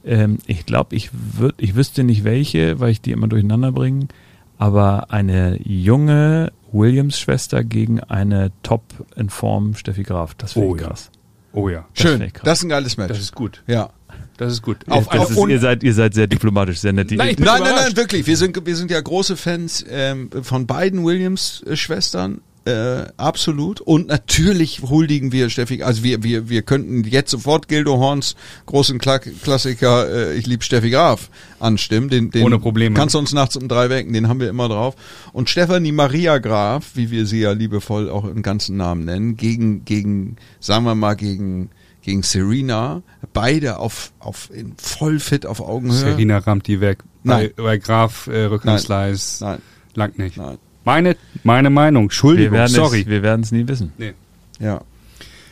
Ähm, 0.04 0.38
ich 0.46 0.64
glaube, 0.66 0.94
ich 0.96 1.10
würd, 1.12 1.54
ich 1.58 1.74
wüsste 1.74 2.04
nicht 2.04 2.24
welche, 2.24 2.80
weil 2.80 2.90
ich 2.90 3.00
die 3.00 3.12
immer 3.12 3.28
durcheinander 3.28 3.72
bringe, 3.72 4.08
aber 4.56 5.10
eine 5.10 5.58
junge 5.62 6.52
Williams-Schwester 6.72 7.64
gegen 7.64 8.00
eine 8.00 8.52
top 8.62 8.82
in 9.16 9.30
Form 9.30 9.74
Steffi 9.74 10.02
Graf, 10.02 10.34
das 10.34 10.52
finde 10.54 10.68
Oh 10.68 10.74
ich 10.76 10.80
ja. 10.82 10.86
krass. 10.88 11.10
Oh 11.52 11.68
ja. 11.68 11.84
das 11.94 12.02
Schön. 12.02 12.10
finde 12.12 12.26
ich 12.26 12.32
krass. 12.34 12.44
Das 12.44 12.58
ist 12.58 12.64
ein 12.64 12.68
geiles 12.68 12.96
Match. 12.96 13.08
Das 13.08 13.18
ist 13.18 13.34
gut. 13.34 13.62
ja. 13.66 13.90
Das 14.38 14.52
ist 14.52 14.62
gut. 14.62 14.78
Auf- 14.88 15.08
Auf, 15.08 15.16
Das 15.28 15.30
ist, 15.30 15.48
ihr, 15.48 15.58
seid, 15.60 15.82
ihr 15.82 15.92
seid 15.92 16.14
sehr 16.14 16.26
diplomatisch, 16.28 16.78
sehr 16.78 16.92
nett. 16.92 17.10
Nein, 17.10 17.36
Nein, 17.38 17.62
nein, 17.62 17.74
nein, 17.74 17.96
wirklich. 17.96 18.26
Wir 18.26 18.36
sind, 18.36 18.64
wir 18.64 18.76
sind 18.76 18.90
ja 18.90 19.00
große 19.00 19.36
Fans 19.36 19.84
ähm, 19.90 20.30
von 20.42 20.66
beiden 20.66 21.04
Williams-Schwestern. 21.04 22.40
Äh, 22.64 23.06
absolut. 23.16 23.80
Und 23.80 24.08
natürlich 24.08 24.82
huldigen 24.82 25.32
wir 25.32 25.48
Steffi. 25.48 25.82
Also 25.82 26.02
wir, 26.02 26.22
wir, 26.22 26.50
wir 26.50 26.60
könnten 26.62 27.02
jetzt 27.04 27.30
sofort 27.30 27.66
Gildo 27.66 27.96
Horns 27.96 28.36
großen 28.66 28.98
Kla 28.98 29.18
Klassiker 29.20 30.08
äh, 30.08 30.34
Ich 30.36 30.46
lieb 30.46 30.62
Steffi 30.62 30.90
Graf 30.90 31.30
anstimmen. 31.60 32.10
Den, 32.10 32.30
den 32.30 32.44
Ohne 32.44 32.58
Probleme. 32.58 32.94
Kannst 32.94 33.14
du 33.14 33.18
uns 33.20 33.32
nachts 33.32 33.56
um 33.56 33.68
drei 33.68 33.88
wecken, 33.88 34.12
den 34.12 34.28
haben 34.28 34.38
wir 34.38 34.50
immer 34.50 34.68
drauf. 34.68 34.96
Und 35.32 35.48
Stefanie 35.48 35.92
Maria 35.92 36.36
Graf, 36.38 36.90
wie 36.94 37.10
wir 37.10 37.24
sie 37.26 37.40
ja 37.40 37.52
liebevoll 37.52 38.10
auch 38.10 38.24
im 38.24 38.42
ganzen 38.42 38.76
Namen 38.76 39.06
nennen, 39.06 39.36
gegen, 39.38 39.84
gegen, 39.86 40.36
sagen 40.60 40.84
wir 40.84 40.94
mal, 40.94 41.14
gegen, 41.14 41.70
gegen 42.08 42.22
Serena, 42.22 43.02
beide 43.34 43.78
auf, 43.78 44.12
auf 44.18 44.50
in 44.50 44.74
voll 44.78 45.20
fit 45.20 45.44
auf 45.44 45.60
Augenhöhe. 45.60 45.98
Serena 45.98 46.38
rammt 46.38 46.66
die 46.66 46.80
weg. 46.80 47.00
Nein. 47.22 47.50
Bei, 47.56 47.62
bei 47.62 47.78
Graf 47.78 48.28
äh, 48.28 48.44
Rückenslice 48.44 49.42
Nein, 49.42 49.58
lang 49.94 50.18
nicht. 50.18 50.38
nein. 50.38 50.56
Meine, 50.84 51.16
meine 51.44 51.68
Meinung. 51.68 52.04
wir 52.04 52.06
Entschuldigung, 52.06 52.52
werden 52.54 52.72
sorry. 52.72 53.02
es, 53.02 53.06
wir 53.08 53.22
werden 53.22 53.42
es 53.42 53.52
nie 53.52 53.68
wissen. 53.68 53.92
nee. 53.98 54.14
Ja. 54.58 54.80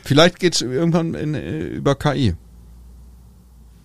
Vielleicht 0.03 0.39
geht's 0.39 0.61
irgendwann 0.61 1.13
in, 1.13 1.35
äh, 1.35 1.59
über 1.67 1.93
KI. 1.95 2.33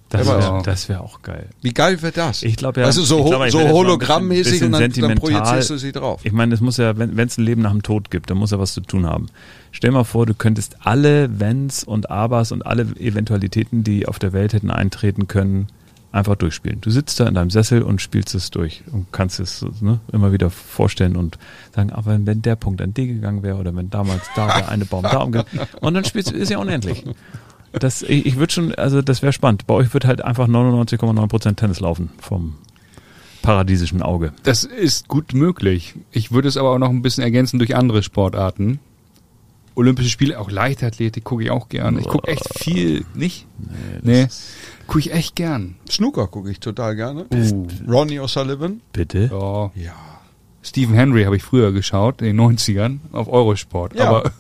Das 0.09 0.27
wäre 0.27 0.65
wär 0.89 1.01
auch 1.03 1.23
geil. 1.23 1.49
Wie 1.63 1.73
geil 1.73 2.01
wird 2.03 2.17
das? 2.17 2.43
Ich 2.43 2.57
glaube 2.57 2.81
ja, 2.81 2.87
du, 2.87 2.93
so, 3.03 3.45
ich 3.45 3.53
so 3.53 3.69
hologrammmäßig 3.69 4.63
und 4.63 4.73
dann, 4.73 4.93
dann 4.93 5.15
projizierst 5.17 5.71
du 5.71 5.77
sie 5.77 5.93
drauf. 5.93 6.21
Ich 6.25 6.33
meine, 6.33 6.55
es 6.55 6.61
muss 6.61 6.77
ja, 6.77 6.97
wenn 6.97 7.19
es 7.19 7.39
ein 7.39 7.45
Leben 7.45 7.63
nach 7.63 7.73
dem 7.73 7.83
Tod 7.83 8.11
gibt, 8.11 8.31
dann 8.31 8.39
muss 8.39 8.51
ja 8.51 8.59
was 8.59 8.75
zu 8.75 8.81
tun 8.81 9.07
haben. 9.07 9.29
Stell 9.73 9.91
mal 9.91 10.05
vor, 10.05 10.27
du 10.27 10.35
könntest 10.35 10.77
alle 10.87 11.41
Wenns 11.41 11.83
und 11.83 12.11
Abers 12.11 12.53
und 12.53 12.65
alle 12.65 12.83
Eventualitäten, 12.99 13.83
die 13.83 14.07
auf 14.07 14.19
der 14.19 14.33
Welt 14.33 14.53
hätten 14.53 14.71
eintreten 14.71 15.27
können, 15.27 15.67
Einfach 16.13 16.37
durchspielen. 16.37 16.83
Du 16.83 16.91
sitzt 16.91 17.19
da 17.21 17.27
in 17.27 17.33
deinem 17.33 17.49
Sessel 17.49 17.81
und 17.81 18.03
spielst 18.03 18.35
es 18.35 18.51
durch 18.51 18.83
und 18.93 19.11
kannst 19.13 19.41
es 19.41 19.65
ne, 19.81 19.99
immer 20.13 20.31
wieder 20.31 20.51
vorstellen 20.51 21.17
und 21.17 21.39
sagen, 21.75 21.91
aber 21.91 22.13
wenn, 22.13 22.27
wenn 22.27 22.43
der 22.43 22.55
Punkt 22.55 22.83
an 22.83 22.93
D 22.93 23.07
gegangen 23.07 23.43
wäre 23.43 23.57
oder 23.57 23.75
wenn 23.75 23.89
damals 23.89 24.21
da 24.37 24.59
der 24.59 24.69
eine 24.69 24.85
Baum 24.85 25.05
da 25.05 25.21
umgegangen 25.21 25.67
und 25.81 25.95
dann 25.95 26.05
spielst 26.05 26.31
du, 26.31 26.37
ist 26.37 26.51
ja 26.51 26.59
unendlich. 26.59 27.05
Das, 27.73 28.03
ich, 28.03 28.27
ich 28.27 28.37
würde 28.37 28.53
schon, 28.53 28.75
also 28.75 29.01
das 29.01 29.23
wäre 29.23 29.33
spannend. 29.33 29.67
Bei 29.67 29.73
euch 29.73 29.95
wird 29.95 30.05
halt 30.05 30.23
einfach 30.23 30.49
99,9% 30.49 31.57
Tennis 31.57 31.81
laufen 31.81 32.11
vom 32.19 32.57
paradiesischen 33.41 34.03
Auge. 34.03 34.35
Das 34.43 34.65
ist 34.65 35.09
gut 35.09 35.33
möglich. 35.33 35.95
Ich 36.11 36.31
würde 36.31 36.47
es 36.47 36.59
aber 36.59 36.73
auch 36.73 36.79
noch 36.79 36.91
ein 36.91 37.01
bisschen 37.01 37.25
ergänzen 37.25 37.59
durch 37.59 37.75
andere 37.75 38.03
Sportarten. 38.03 38.81
Olympische 39.75 40.11
Spiele, 40.11 40.39
auch 40.39 40.51
Leichtathletik 40.51 41.25
gucke 41.25 41.45
ich 41.45 41.51
auch 41.51 41.69
gern. 41.69 41.99
Ich 41.99 42.07
gucke 42.07 42.29
echt 42.29 42.59
viel, 42.59 43.05
nicht? 43.15 43.47
Nee, 44.03 44.29
gucke 44.87 45.01
ich 45.01 45.13
echt 45.13 45.35
gern. 45.35 45.77
Snooker 45.89 46.27
gucke 46.27 46.51
ich 46.51 46.61
total 46.61 46.95
gerne. 46.97 47.27
Uh. 47.33 47.67
Ronnie 47.89 48.21
O'Sullivan. 48.21 48.81
Bitte? 48.93 49.31
Ja. 49.33 49.71
Ja. 49.75 49.95
Stephen 50.63 50.95
Henry 50.95 51.25
habe 51.25 51.37
ich 51.37 51.43
früher 51.43 51.73
geschaut, 51.73 52.21
in 52.21 52.37
den 52.37 52.41
90ern, 52.41 52.99
auf 53.13 53.29
Eurosport. 53.29 53.95
Ja. 53.97 54.09
Aber 54.09 54.33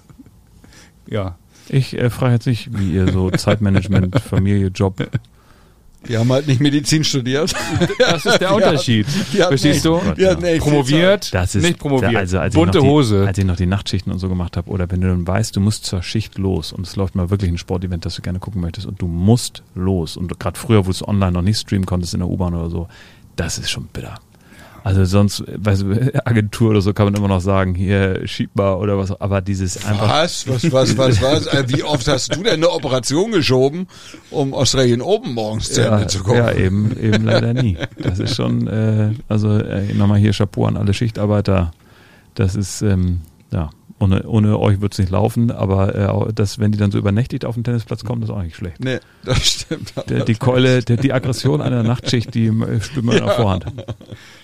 ja, 1.09 1.37
Ich 1.69 1.99
äh, 1.99 2.11
frage 2.11 2.35
jetzt 2.35 2.47
nicht, 2.47 2.79
wie 2.79 2.93
ihr 2.93 3.11
so 3.11 3.31
Zeitmanagement, 3.37 4.21
Familie, 4.21 4.69
Job. 4.69 5.05
Die 6.09 6.19
haben 6.19 6.33
halt 6.33 6.47
nicht 6.47 6.61
Medizin 6.61 7.05
studiert. 7.05 7.55
das 7.99 8.27
ist 8.27 8.41
der 8.41 8.55
Unterschied. 8.55 9.07
Hatten 9.07 9.49
Verstehst 9.49 9.85
du? 9.85 9.97
Echt 9.97 10.17
viel 10.17 10.59
Promoviert, 10.59 11.33
Das 11.33 11.55
ist 11.55 11.63
nicht 11.63 11.79
promoviert. 11.79 12.17
Also, 12.17 12.39
als 12.39 12.55
Bunte 12.55 12.81
die, 12.81 12.87
Hose. 12.87 13.25
Als 13.27 13.39
ich 13.39 13.45
noch 13.45 13.57
die 13.57 13.67
Nachtschichten 13.67 14.13
und 14.13 14.19
so 14.19 14.29
gemacht 14.29 14.57
habe, 14.57 14.71
oder 14.71 14.91
wenn 14.91 15.01
du 15.01 15.09
dann 15.09 15.27
weißt, 15.27 15.55
du 15.55 15.61
musst 15.61 15.85
zur 15.85 16.03
Schicht 16.03 16.39
los 16.39 16.73
und 16.73 16.87
es 16.87 16.97
läuft 16.97 17.15
mal 17.15 17.31
wirklich 17.31 17.51
ein 17.51 17.59
Sportevent, 17.59 18.05
das 18.05 18.17
du 18.17 18.23
gerne 18.23 18.39
gucken 18.39 18.61
möchtest 18.61 18.87
und 18.87 19.01
du 19.01 19.07
musst 19.07 19.63
los 19.75 20.17
und 20.17 20.39
gerade 20.39 20.59
früher, 20.59 20.81
wo 20.81 20.85
du 20.85 20.91
es 20.91 21.07
online 21.07 21.33
noch 21.33 21.43
nicht 21.43 21.59
streamen 21.59 21.87
konntest 21.87 22.15
in 22.15 22.21
der 22.21 22.29
U-Bahn 22.29 22.55
oder 22.55 22.71
so, 22.71 22.89
das 23.37 23.59
ist 23.59 23.71
schon 23.71 23.87
bitter. 23.87 24.19
Also 24.85 25.05
sonst, 25.05 25.45
weißt 25.47 25.83
du, 25.83 26.27
Agentur 26.27 26.71
oder 26.71 26.81
so 26.81 26.93
kann 26.93 27.07
man 27.07 27.15
immer 27.15 27.29
noch 27.29 27.41
sagen, 27.41 27.75
hier 27.75 28.27
schiebbar 28.27 28.81
oder 28.81 28.99
was, 28.99 29.19
aber 29.21 29.41
dieses 29.41 29.85
einfach, 29.85 30.09
Was? 30.09 30.49
Was, 30.49 30.73
was, 30.73 30.97
was, 30.97 31.23
was? 31.23 31.47
Äh, 31.47 31.65
Wie 31.69 31.83
oft 31.83 32.07
hast 32.09 32.35
du 32.35 32.43
denn 32.43 32.55
eine 32.55 32.71
Operation 32.71 33.33
geschoben, 33.33 33.87
um 34.31 34.55
Australian 34.55 35.01
Open 35.01 35.35
morgens 35.35 35.73
zu 35.73 35.83
ja, 35.83 35.95
Ende 35.95 36.09
zu 36.09 36.23
kommen? 36.23 36.39
ja, 36.39 36.53
eben, 36.53 36.97
eben 36.99 37.25
leider 37.25 37.55
nie. 37.55 37.77
Das 37.99 38.19
ist 38.19 38.35
schon, 38.35 38.67
äh, 38.67 39.12
also 39.29 39.51
äh, 39.59 39.93
nochmal 39.95 40.19
hier 40.19 40.33
Chapeau 40.33 40.67
an 40.67 40.77
alle 40.77 40.95
Schichtarbeiter. 40.95 41.73
Das 42.35 42.55
ist, 42.55 42.83
ähm, 42.83 43.21
ja, 43.53 43.71
ohne, 44.03 44.25
ohne 44.27 44.59
euch 44.59 44.81
wird's 44.81 44.99
nicht 44.99 45.11
laufen, 45.11 45.53
aber 45.53 45.95
äh, 45.95 46.33
das, 46.35 46.59
wenn 46.59 46.73
die 46.73 46.79
dann 46.79 46.91
so 46.91 46.99
übernächtigt 46.99 47.45
auf 47.45 47.55
den 47.55 47.63
Tennisplatz 47.63 48.05
kommen, 48.05 48.21
das 48.21 48.31
ist 48.31 48.37
auch 48.37 48.43
nicht 48.43 48.57
schlecht. 48.57 48.83
Nee, 48.83 48.99
das 49.25 49.47
stimmt. 49.47 49.93
Der, 50.09 50.25
die 50.25 50.35
Keule, 50.35 50.83
der, 50.83 50.97
die 50.97 51.13
Aggression 51.13 51.61
einer 51.61 51.83
Nachtschicht, 51.85 52.35
die 52.35 52.47
äh, 52.47 52.81
spürt 52.81 53.05
man 53.05 53.17
der 53.17 53.29
Vorhand. 53.29 53.67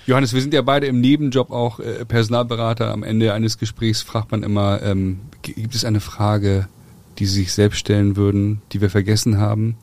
Johannes, 0.06 0.32
wir 0.32 0.40
sind 0.40 0.54
ja 0.54 0.62
beide 0.62 0.86
im 0.86 1.00
Nebenjob 1.00 1.50
auch 1.50 1.80
äh, 1.80 2.04
Personalberater. 2.04 2.92
Am 2.92 3.02
Ende 3.02 3.32
eines 3.32 3.58
Gesprächs 3.58 4.02
fragt 4.02 4.30
man 4.30 4.42
immer, 4.44 4.80
ähm, 4.82 5.18
gibt 5.42 5.74
es 5.74 5.84
eine 5.84 6.00
Frage, 6.00 6.68
die 7.18 7.26
Sie 7.26 7.40
sich 7.40 7.52
selbst 7.52 7.78
stellen 7.78 8.16
würden, 8.16 8.62
die 8.72 8.80
wir 8.80 8.90
vergessen 8.90 9.38
haben? 9.38 9.76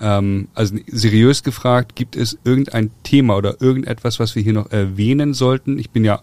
Ähm, 0.00 0.48
also 0.54 0.76
seriös 0.86 1.42
gefragt, 1.42 1.94
gibt 1.94 2.16
es 2.16 2.38
irgendein 2.44 2.90
Thema 3.02 3.36
oder 3.36 3.60
irgendetwas, 3.60 4.18
was 4.18 4.34
wir 4.34 4.42
hier 4.42 4.54
noch 4.54 4.70
erwähnen 4.70 5.34
sollten? 5.34 5.78
Ich 5.78 5.90
bin 5.90 6.04
ja 6.04 6.22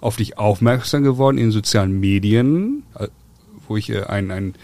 auf 0.00 0.16
dich 0.16 0.38
aufmerksam 0.38 1.02
geworden 1.02 1.38
in 1.38 1.50
sozialen 1.50 1.98
Medien, 1.98 2.84
äh, 2.98 3.08
wo 3.66 3.76
ich 3.76 3.90
äh, 3.90 4.04
ein, 4.04 4.30
ein 4.30 4.54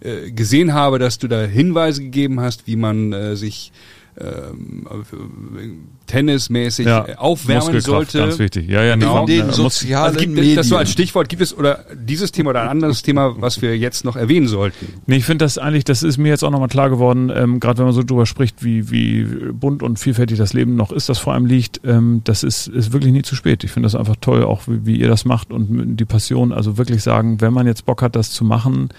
äh, 0.00 0.30
gesehen 0.30 0.74
habe, 0.74 0.98
dass 0.98 1.18
du 1.18 1.28
da 1.28 1.42
Hinweise 1.42 2.02
gegeben 2.02 2.40
hast, 2.40 2.66
wie 2.66 2.76
man 2.76 3.12
äh, 3.12 3.36
sich 3.36 3.72
tennismäßig 6.06 6.86
äh, 6.86 7.14
aufwärmen 7.16 7.80
sollte. 7.80 8.18
Ganz 8.18 8.38
wichtig. 8.38 8.68
Ja, 8.68 8.82
ja, 8.82 8.94
Genau. 8.94 9.20
In 9.20 9.26
den 9.26 9.48
äh, 9.48 9.52
sozialen 9.52 10.06
Also 10.06 10.18
gibt 10.20 10.32
es 10.32 10.36
Medien. 10.36 10.56
das 10.56 10.68
so 10.68 10.76
als 10.76 10.90
Stichwort, 10.90 11.28
gibt 11.28 11.42
es 11.42 11.56
oder 11.56 11.84
dieses 11.94 12.32
Thema 12.32 12.50
oder 12.50 12.62
ein 12.62 12.68
anderes 12.68 13.02
Thema, 13.02 13.34
was 13.40 13.62
wir 13.62 13.76
jetzt 13.76 14.04
noch 14.04 14.16
erwähnen 14.16 14.46
sollten? 14.46 14.86
Nee, 15.06 15.16
ich 15.16 15.24
finde 15.24 15.44
das 15.44 15.58
eigentlich, 15.58 15.84
das 15.84 16.02
ist 16.02 16.18
mir 16.18 16.28
jetzt 16.28 16.44
auch 16.44 16.50
nochmal 16.50 16.68
klar 16.68 16.90
geworden, 16.90 17.32
ähm, 17.34 17.60
gerade 17.60 17.78
wenn 17.78 17.86
man 17.86 17.94
so 17.94 18.02
drüber 18.02 18.26
spricht, 18.26 18.62
wie, 18.64 18.90
wie 18.90 19.24
bunt 19.52 19.82
und 19.82 19.98
vielfältig 19.98 20.38
das 20.38 20.52
Leben 20.52 20.76
noch 20.76 20.92
ist, 20.92 21.08
das 21.08 21.18
vor 21.18 21.32
allem 21.32 21.46
liegt, 21.46 21.80
ähm, 21.84 22.20
das 22.24 22.42
ist, 22.42 22.68
ist 22.68 22.92
wirklich 22.92 23.12
nie 23.12 23.22
zu 23.22 23.34
spät. 23.34 23.64
Ich 23.64 23.72
finde 23.72 23.86
das 23.86 23.94
einfach 23.94 24.16
toll, 24.20 24.44
auch 24.44 24.62
wie, 24.66 24.86
wie 24.86 24.96
ihr 24.96 25.08
das 25.08 25.24
macht 25.24 25.52
und 25.52 25.96
die 25.96 26.04
Passion, 26.04 26.52
also 26.52 26.78
wirklich 26.78 27.02
sagen, 27.02 27.40
wenn 27.40 27.52
man 27.52 27.66
jetzt 27.66 27.84
Bock 27.86 28.02
hat, 28.02 28.16
das 28.16 28.30
zu 28.30 28.44
machen, 28.44 28.90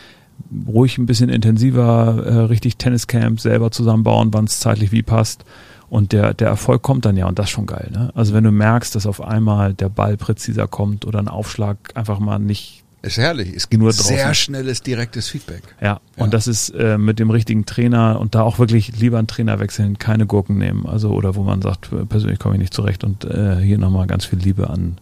ruhig 0.67 0.97
ein 0.97 1.05
bisschen 1.05 1.29
intensiver, 1.29 2.23
äh, 2.25 2.33
richtig 2.45 2.77
Tenniscamp 2.77 3.39
selber 3.39 3.71
zusammenbauen, 3.71 4.33
wann 4.33 4.45
es 4.45 4.59
zeitlich 4.59 4.91
wie 4.91 5.03
passt. 5.03 5.43
Und 5.89 6.11
der, 6.13 6.33
der 6.33 6.47
Erfolg 6.49 6.81
kommt 6.81 7.05
dann 7.05 7.15
ja 7.15 7.27
und 7.27 7.37
das 7.39 7.45
ist 7.45 7.51
schon 7.51 7.67
geil. 7.67 7.89
Ne? 7.91 8.11
Also 8.15 8.33
wenn 8.33 8.43
du 8.43 8.51
merkst, 8.51 8.95
dass 8.95 9.05
auf 9.05 9.21
einmal 9.21 9.73
der 9.73 9.89
Ball 9.89 10.17
präziser 10.17 10.67
kommt 10.67 11.05
oder 11.05 11.19
ein 11.19 11.27
Aufschlag 11.27 11.77
einfach 11.93 12.19
mal 12.19 12.39
nicht 12.39 12.83
Ist 13.03 13.17
herrlich. 13.17 13.49
Es 13.55 13.69
Nur 13.71 13.89
gibt 13.91 13.99
draußen. 13.99 14.15
sehr 14.15 14.33
schnelles, 14.33 14.81
direktes 14.81 15.29
Feedback. 15.29 15.61
ja, 15.79 15.99
Ja. 16.17 16.23
und 16.23 16.33
das 16.33 16.47
ist 16.47 16.69
äh, 16.71 16.97
mit 16.97 17.19
dem 17.19 17.29
richtigen 17.29 17.65
Trainer 17.67 18.19
und 18.19 18.33
da 18.33 18.41
auch 18.41 18.57
wirklich 18.57 18.99
lieber 18.99 19.19
einen 19.19 19.27
Trainer 19.27 19.59
wechseln, 19.59 19.99
keine 19.99 20.25
Gurken 20.25 20.57
nehmen. 20.57 20.85
Also, 20.87 21.11
oder 21.11 21.35
wo 21.35 21.43
man 21.43 21.61
sagt, 21.61 21.91
äh, 21.93 22.03
persönlich 22.05 22.39
komme 22.39 22.55
ich 22.55 22.61
nicht 22.61 22.73
zurecht 22.73 23.03
und 23.03 23.23
äh, 23.25 23.57
hier 23.61 23.77
nochmal 23.77 24.07
ganz 24.07 24.25
viel 24.25 24.39
Liebe 24.39 24.69
an 24.71 24.97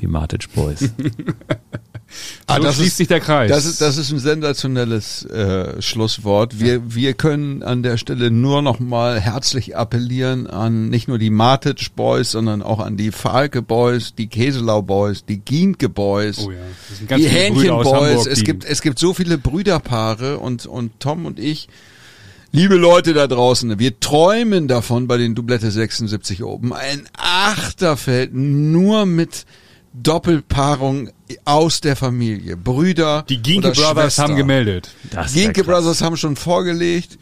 die 0.00 0.06
Matic 0.06 0.52
Boys. 0.54 0.90
Ah, 2.46 2.56
so 2.56 2.62
das 2.62 2.76
schließt 2.76 2.88
ist- 2.88 2.96
sich 2.98 3.08
der 3.08 3.20
Kreis. 3.20 3.50
Das 3.50 3.64
ist, 3.64 3.80
das 3.80 3.96
ist 3.96 4.12
ein 4.12 4.18
sensationelles 4.18 5.24
äh, 5.24 5.82
Schlusswort. 5.82 6.60
Wir, 6.60 6.94
wir 6.94 7.14
können 7.14 7.62
an 7.62 7.82
der 7.82 7.96
Stelle 7.96 8.30
nur 8.30 8.62
noch 8.62 8.78
mal 8.78 9.20
herzlich 9.20 9.76
appellieren 9.76 10.46
an 10.46 10.88
nicht 10.88 11.08
nur 11.08 11.18
die 11.18 11.30
Matic 11.30 11.94
Boys, 11.96 12.30
sondern 12.30 12.62
auch 12.62 12.78
an 12.80 12.96
die 12.96 13.10
Falke 13.10 13.62
Boys, 13.62 14.14
die 14.14 14.28
Käselau 14.28 14.82
Boys, 14.82 15.24
die 15.24 15.38
Gienke 15.38 15.88
Boys. 15.88 16.38
oh 16.46 16.52
ja, 16.52 17.16
die 17.16 17.28
Hähnchen 17.28 17.54
Brüder 17.76 17.82
Boys, 17.82 18.26
es 18.26 18.44
gibt, 18.44 18.64
es 18.64 18.80
gibt 18.82 18.98
so 18.98 19.12
viele 19.12 19.38
Brüderpaare 19.38 20.38
und, 20.38 20.66
und 20.66 21.00
Tom 21.00 21.26
und 21.26 21.38
ich, 21.40 21.68
liebe 22.52 22.76
Leute 22.76 23.12
da 23.14 23.26
draußen, 23.26 23.78
wir 23.78 23.98
träumen 24.00 24.68
davon 24.68 25.08
bei 25.08 25.16
den 25.16 25.34
Doublette 25.34 25.70
76 25.70 26.42
Open, 26.44 26.72
ein 26.72 27.08
Achterfeld 27.16 28.32
nur 28.34 29.06
mit 29.06 29.44
Doppelpaarung 29.92 31.10
aus 31.44 31.80
der 31.80 31.96
Familie, 31.96 32.56
Brüder 32.56 33.24
die 33.28 33.42
Ginke 33.42 33.68
oder 33.68 33.74
Brothers 33.74 34.14
Schwester. 34.14 34.22
haben 34.22 34.36
gemeldet. 34.36 34.90
Das 35.10 35.32
Ginke. 35.32 35.64
Brothers 35.64 36.00
haben 36.02 36.16
schon 36.16 36.36
vorgelegt. 36.36 37.18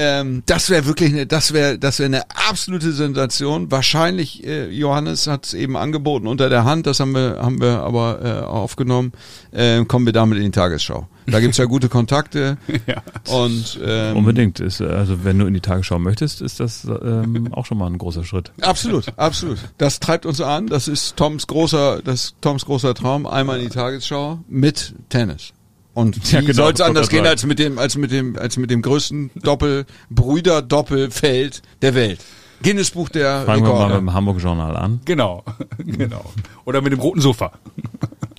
Ähm, 0.00 0.44
das 0.46 0.70
wäre 0.70 0.86
wirklich 0.86 1.12
eine, 1.12 1.26
das 1.26 1.52
wäre, 1.52 1.76
das 1.76 1.98
wäre 1.98 2.06
eine 2.06 2.22
absolute 2.48 2.92
Sensation. 2.92 3.68
Wahrscheinlich, 3.72 4.46
äh, 4.46 4.70
Johannes 4.70 5.26
hat 5.26 5.46
es 5.46 5.54
eben 5.54 5.76
angeboten 5.76 6.28
unter 6.28 6.48
der 6.48 6.62
Hand. 6.64 6.86
Das 6.86 7.00
haben 7.00 7.16
wir, 7.16 7.38
haben 7.42 7.60
wir 7.60 7.80
aber 7.80 8.20
äh, 8.22 8.44
aufgenommen. 8.44 9.10
Äh, 9.50 9.84
kommen 9.86 10.06
wir 10.06 10.12
damit 10.12 10.38
in 10.38 10.44
die 10.44 10.50
Tagesschau. 10.52 11.08
Da 11.26 11.40
gibt's 11.40 11.58
ja 11.58 11.64
gute 11.64 11.88
Kontakte 11.88 12.58
Ja. 12.86 13.02
und 13.34 13.80
ähm, 13.84 14.16
Unbedingt. 14.16 14.60
Ist, 14.60 14.80
äh, 14.80 14.84
also 14.86 15.24
wenn 15.24 15.36
du 15.36 15.46
in 15.46 15.54
die 15.54 15.60
Tagesschau 15.60 15.98
möchtest, 15.98 16.42
ist 16.42 16.60
das 16.60 16.84
ähm, 16.84 17.48
auch 17.52 17.66
schon 17.66 17.78
mal 17.78 17.88
ein 17.88 17.98
großer 17.98 18.22
Schritt. 18.22 18.52
Absolut, 18.60 19.06
absolut. 19.18 19.58
Das 19.78 19.98
treibt 19.98 20.26
uns 20.26 20.40
an. 20.40 20.68
Das 20.68 20.86
ist 20.86 21.16
Toms 21.16 21.48
großer, 21.48 22.02
das 22.04 22.14
ist 22.26 22.36
Toms 22.40 22.64
großer 22.66 22.94
Traum. 22.94 23.26
Einmal 23.26 23.58
in 23.58 23.64
die 23.64 23.74
Tagesschau 23.74 24.38
mit 24.48 24.94
Tennis. 25.08 25.52
Und 25.98 26.30
wie 26.30 26.34
Ja, 26.36 26.40
genau, 26.42 26.52
soll 26.52 26.72
es 26.74 26.80
anders 26.80 27.08
gehen 27.08 27.26
als 27.26 27.44
mit 27.44 27.58
dem, 27.58 27.76
als 27.76 27.96
mit 27.96 28.12
dem, 28.12 28.38
als 28.38 28.56
mit 28.56 28.70
dem 28.70 28.82
größten 28.82 29.32
Doppel 29.34 29.84
Brüder 30.10 30.62
Doppelfeld 30.62 31.60
der 31.82 31.96
Welt. 31.96 32.20
Guinness 32.62 32.92
Buch 32.92 33.08
der 33.08 33.42
Fangen 33.44 33.64
wir 33.64 33.70
mal 33.70 33.74
Rekorde. 33.74 33.94
mit 33.94 34.02
dem 34.02 34.14
Hamburg 34.14 34.40
Journal 34.40 34.76
an. 34.76 35.00
Genau, 35.04 35.42
genau. 35.78 36.24
Oder 36.64 36.82
mit 36.82 36.92
dem 36.92 37.00
roten 37.00 37.20
Sofa. 37.20 37.50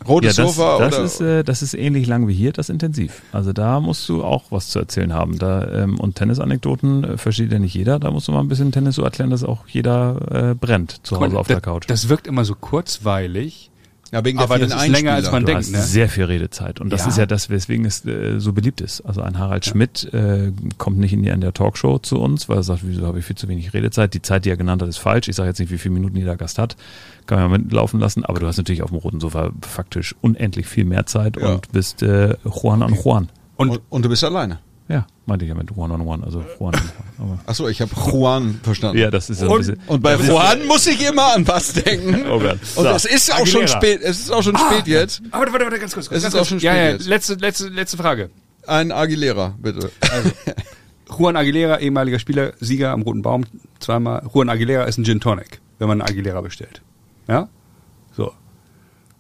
Rotes 0.08 0.38
ja, 0.38 0.44
das, 0.46 0.56
Sofa 0.56 0.80
das 0.80 0.94
oder 0.94 1.04
ist 1.04 1.20
äh, 1.20 1.44
das 1.44 1.62
ist 1.62 1.74
ähnlich 1.74 2.08
lang 2.08 2.30
wie 2.30 2.34
hier, 2.34 2.54
das 2.54 2.70
intensiv. 2.70 3.24
Also 3.34 3.52
da 3.52 3.82
musst 3.82 4.08
du 4.08 4.24
auch 4.24 4.46
was 4.52 4.70
zu 4.70 4.80
erzählen 4.80 5.14
haben. 5.14 5.38
Da 5.38 5.84
ähm, 5.84 6.00
und 6.00 6.16
Tennisanekdoten 6.16 7.04
äh, 7.04 7.18
versteht 7.18 7.52
ja 7.52 7.60
nicht 7.60 7.74
jeder. 7.74 8.00
Da 8.00 8.10
musst 8.10 8.30
du 8.30 8.32
mal 8.32 8.40
ein 8.40 8.48
bisschen 8.48 8.72
Tennis 8.72 8.96
so 8.96 9.04
erklären, 9.04 9.32
dass 9.32 9.44
auch 9.44 9.68
jeder 9.68 10.52
äh, 10.52 10.56
brennt 10.56 11.06
zu 11.06 11.20
Hause 11.20 11.38
auf 11.38 11.48
das, 11.48 11.56
der 11.56 11.62
Couch. 11.62 11.84
Das 11.88 12.08
wirkt 12.08 12.26
immer 12.26 12.46
so 12.46 12.56
kurzweilig. 12.56 13.70
Ja, 14.12 14.24
wegen 14.26 14.40
aber 14.40 14.58
der 14.58 14.68
das 14.68 14.82
vielen 14.82 14.94
ist 14.96 15.02
länger, 15.02 15.14
als 15.16 15.32
man 15.32 15.42
Du 15.44 15.48
denkt, 15.48 15.64
hast 15.64 15.72
ne? 15.72 15.82
sehr 15.82 16.10
viel 16.10 16.24
Redezeit 16.26 16.80
und 16.82 16.92
das 16.92 17.02
Ja. 17.02 17.08
ist 17.10 17.18
ja 17.18 17.26
das, 17.26 17.50
weswegen 17.50 17.86
es 17.86 18.06
äh, 18.06 18.40
so 18.40 18.54
beliebt 18.54 18.82
ist. 18.82 19.02
Also 19.02 19.22
ein 19.22 19.38
Harald 19.38 19.66
Schmidt 19.66 20.12
äh, 20.14 20.52
kommt 20.78 20.98
nicht 20.98 21.14
in, 21.14 21.24
die, 21.24 21.30
in 21.30 21.42
der 21.42 21.54
Talkshow 21.54 22.00
zu 22.00 22.20
uns, 22.20 22.50
weil 22.50 22.58
er 22.58 22.64
sagt, 22.64 22.82
wieso 22.84 23.06
habe 23.06 23.20
ich 23.20 23.26
viel 23.26 23.36
zu 23.36 23.48
wenig 23.48 23.74
Redezeit. 23.74 24.14
Die 24.14 24.22
Zeit, 24.22 24.46
die 24.46 24.50
er 24.50 24.58
genannt 24.58 24.82
hat, 24.82 24.90
ist 24.90 24.98
falsch. 24.98 25.28
Ich 25.28 25.36
sage 25.36 25.50
jetzt 25.50 25.60
nicht, 25.60 25.72
wie 25.72 25.78
viele 25.78 25.94
Minuten 25.94 26.16
jeder 26.18 26.36
Gast 26.38 26.58
hat. 26.58 26.76
Kann 27.28 27.40
man 27.40 27.52
ja 27.52 27.58
mitlaufen 27.60 28.00
lassen, 28.00 28.26
aber 28.26 28.40
du 28.40 28.48
hast 28.48 28.58
natürlich 28.58 28.82
auf 28.82 28.90
dem 28.90 28.98
roten 28.98 29.20
Sofa 29.20 29.52
faktisch 29.62 30.16
unendlich 30.22 30.66
viel 30.68 30.86
mehr 30.86 31.06
Zeit 31.06 31.38
Ja. 31.40 31.54
und 31.54 31.72
bist 31.72 32.02
äh, 32.04 32.36
Juan 32.44 32.82
an 32.84 32.96
Juan. 32.96 33.30
Und, 33.56 33.70
Und, 33.70 33.82
und 33.90 34.06
du 34.06 34.10
bist 34.10 34.24
alleine. 34.24 34.60
Ja, 34.90 35.06
meinte 35.28 35.46
ich 35.46 35.50
ja 35.50 35.56
mit 35.56 35.78
One 35.78 35.94
on 35.94 36.02
One, 36.02 36.24
also 36.26 36.44
Juan 36.60 36.74
an 36.74 36.82
Juan. 37.20 37.30
Aber 37.32 37.40
Achso, 37.46 37.68
ich 37.70 37.80
habe 37.80 37.92
Juan 37.96 38.60
verstanden. 38.64 38.98
ja, 38.98 39.12
das 39.12 39.30
ist 39.30 39.40
ja 39.40 39.46
ein 39.48 39.52
und, 39.54 39.58
bisschen. 39.60 39.80
und 39.86 40.02
bei 40.02 40.16
Juan 40.16 40.66
muss 40.66 40.88
ich 40.88 41.08
immer 41.08 41.36
an 41.36 41.48
was 41.48 41.74
denken. 41.74 42.26
Oh 42.28 42.40
Gott. 42.40 42.58
Und 42.76 42.84
So. 42.84 42.88
es 42.90 43.06
ist 43.06 43.32
auch 43.32 43.46
schon 43.46 43.62
Aguilera. 43.62 43.68
spät. 43.78 44.02
Es 44.02 44.20
ist 44.20 44.32
auch 44.32 44.42
schon 44.42 44.58
spät 44.58 44.88
jetzt. 44.88 45.22
Ah, 45.30 45.38
warte, 45.40 45.54
warte, 45.54 45.66
warte, 45.66 45.80
ganz 45.80 45.94
kurz. 45.94 46.08
Es 46.08 46.10
ganz 46.12 46.24
ist 46.24 46.32
kurz. 46.32 46.42
auch 46.42 46.48
schon 46.50 46.60
Ja, 46.60 46.72
spät 46.74 46.84
ja, 46.86 46.90
jetzt. 46.92 47.06
letzte, 47.08 47.34
letzte, 47.36 47.68
letzte 47.70 47.98
Frage. 47.98 48.32
Ein 48.66 48.92
Aguilera, 48.92 49.54
bitte. 49.62 49.92
Juan 51.18 51.36
Aguilera, 51.38 51.80
ehemaliger 51.80 52.18
Spieler, 52.20 52.54
Sieger 52.60 52.92
am 52.92 53.04
Roten 53.04 53.22
Baum, 53.22 53.46
zweimal. 53.80 54.24
Juan 54.34 54.50
Aguilera 54.50 54.84
ist 54.86 54.98
ein 54.98 55.06
Gin 55.06 55.20
Tonic, 55.20 55.60
wenn 55.78 55.88
man 55.88 56.02
einen 56.02 56.10
Aguilera 56.10 56.42
bestellt. 56.42 56.82
Ja? 57.28 57.48
So. 58.16 58.32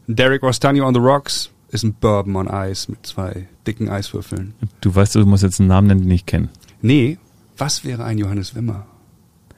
Derek 0.07 0.41
Rostanio 0.41 0.87
on 0.87 0.93
the 0.95 0.99
Rocks 0.99 1.51
ist 1.71 1.83
ein 1.83 1.93
Bourbon 1.93 2.35
on 2.35 2.47
Ice 2.51 2.89
mit 2.89 3.05
zwei 3.05 3.47
dicken 3.67 3.89
Eiswürfeln. 3.89 4.53
Du 4.81 4.93
weißt, 4.93 5.15
du 5.15 5.25
musst 5.25 5.43
jetzt 5.43 5.59
einen 5.59 5.69
Namen 5.69 5.87
nennen, 5.87 6.01
den 6.01 6.11
ich 6.11 6.25
kenne. 6.25 6.49
Nee, 6.81 7.17
was 7.57 7.83
wäre 7.85 8.03
ein 8.05 8.17
Johannes 8.17 8.55
Wimmer? 8.55 8.85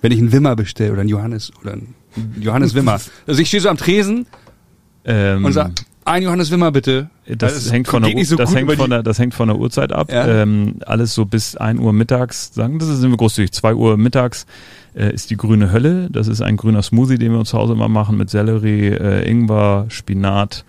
Wenn 0.01 0.12
ich 0.12 0.20
einen 0.20 0.32
Wimmer 0.32 0.56
bestelle 0.56 0.91
oder 0.91 1.01
einen 1.01 1.10
Johannes 1.10 1.51
oder 1.62 1.74
einen 1.74 1.94
Johannes 2.39 2.74
Wimmer. 2.74 3.00
Also 3.27 3.41
ich 3.41 3.48
stehe 3.48 3.62
so 3.62 3.70
am 3.70 3.77
Tresen 3.77 4.25
Ähm, 5.06 5.46
und 5.46 5.53
sage, 5.53 5.74
ein 6.03 6.24
Johannes 6.24 6.51
Wimmer 6.51 6.72
bitte. 6.72 7.10
Das, 7.27 7.56
ist- 7.56 7.72
hängt 7.72 7.88
von 7.88 8.03
der, 8.03 8.25
so 8.25 8.36
das, 8.36 8.53
hängt 8.53 8.72
von 8.74 8.89
der, 8.89 9.03
das 9.03 9.20
hängt 9.20 9.34
von 9.34 9.48
der 9.48 9.58
Uhrzeit 9.58 9.91
ab. 9.94 10.12
Ja. 10.12 10.27
Ähm, 10.27 10.75
alles 10.86 11.13
so 11.13 11.25
bis 11.25 11.56
1 11.56 11.80
Uhr 11.80 11.94
mittags, 11.94 12.53
sagen, 12.53 12.80
das 12.80 12.89
sind 12.89 13.10
wir 13.12 13.18
großzügig. 13.18 13.51
2 13.53 13.75
Uhr 13.75 13.98
mittags 13.98 14.46
äh, 14.96 15.13
ist 15.13 15.30
die 15.30 15.38
grüne 15.38 15.72
Hölle. 15.72 16.10
Das 16.12 16.27
ist 16.27 16.41
ein 16.41 16.58
grüner 16.58 16.82
Smoothie, 16.82 17.18
den 17.20 17.32
wir 17.34 17.46
zu 17.46 17.58
Hause 17.58 17.74
immer 17.74 17.88
machen 17.88 18.18
mit 18.18 18.30
Sellerie, 18.32 18.88
äh, 18.89 19.30
Ingwer, 19.30 19.86
Spinat, 19.89 20.65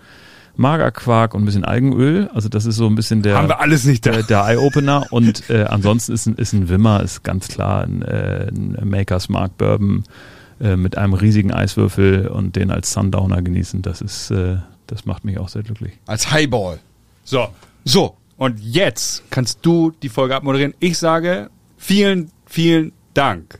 Magerquark 0.55 1.33
und 1.33 1.41
ein 1.43 1.45
bisschen 1.45 1.65
Algenöl. 1.65 2.29
Also 2.33 2.49
das 2.49 2.65
ist 2.65 2.75
so 2.75 2.85
ein 2.87 2.95
bisschen 2.95 3.21
der 3.21 3.37
Haben 3.37 3.47
wir 3.47 3.59
alles 3.59 3.85
nicht 3.85 4.05
da. 4.05 4.11
der, 4.11 4.23
der 4.23 4.45
Eye-Opener 4.47 5.07
und 5.11 5.49
äh, 5.49 5.63
ansonsten 5.63 6.13
ist 6.13 6.25
ein, 6.27 6.35
ist 6.35 6.53
ein 6.53 6.69
Wimmer, 6.69 7.01
ist 7.01 7.23
ganz 7.23 7.47
klar 7.47 7.83
ein, 7.83 8.01
äh, 8.03 8.47
ein 8.49 8.77
Makers 8.87 9.29
Mark 9.29 9.57
Bourbon 9.57 10.03
äh, 10.61 10.75
mit 10.75 10.97
einem 10.97 11.13
riesigen 11.13 11.51
Eiswürfel 11.51 12.27
und 12.27 12.55
den 12.55 12.69
als 12.71 12.93
Sundowner 12.93 13.41
genießen. 13.41 13.81
Das 13.81 14.01
ist, 14.01 14.29
äh, 14.31 14.57
das 14.87 15.05
macht 15.05 15.25
mich 15.25 15.39
auch 15.39 15.49
sehr 15.49 15.63
glücklich. 15.63 15.93
Als 16.05 16.31
Highball. 16.31 16.79
So, 17.23 17.47
So, 17.85 18.15
und 18.37 18.59
jetzt 18.59 19.23
kannst 19.31 19.59
du 19.65 19.91
die 20.03 20.09
Folge 20.09 20.35
abmoderieren. 20.35 20.73
Ich 20.79 20.97
sage 20.97 21.49
vielen, 21.77 22.29
vielen 22.45 22.91
Dank 23.13 23.59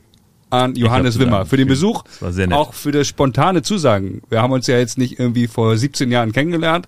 an 0.54 0.76
Johannes 0.76 1.18
Wimmer 1.18 1.46
für 1.46 1.58
den 1.58 1.68
Besuch, 1.68 2.04
das 2.04 2.22
war 2.22 2.32
sehr 2.32 2.48
nett. 2.48 2.58
auch 2.58 2.74
für 2.74 2.92
das 2.92 3.08
spontane 3.08 3.64
Zusagen. 3.64 4.22
Wir 4.30 4.42
haben 4.42 4.54
uns 4.54 4.68
ja 4.68 4.78
jetzt 4.78 4.98
nicht 4.98 5.20
irgendwie 5.20 5.48
vor 5.48 5.76
17 5.76 6.12
Jahren 6.12 6.32
kennengelernt. 6.32 6.88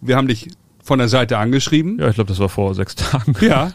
Wir 0.00 0.16
haben 0.16 0.26
dich 0.26 0.48
von 0.84 0.98
der 0.98 1.08
Seite 1.08 1.38
angeschrieben. 1.38 1.98
Ja, 1.98 2.08
ich 2.08 2.14
glaube, 2.14 2.28
das 2.28 2.38
war 2.38 2.50
vor 2.50 2.74
sechs 2.74 2.94
Tagen. 2.94 3.34
Ja. 3.40 3.70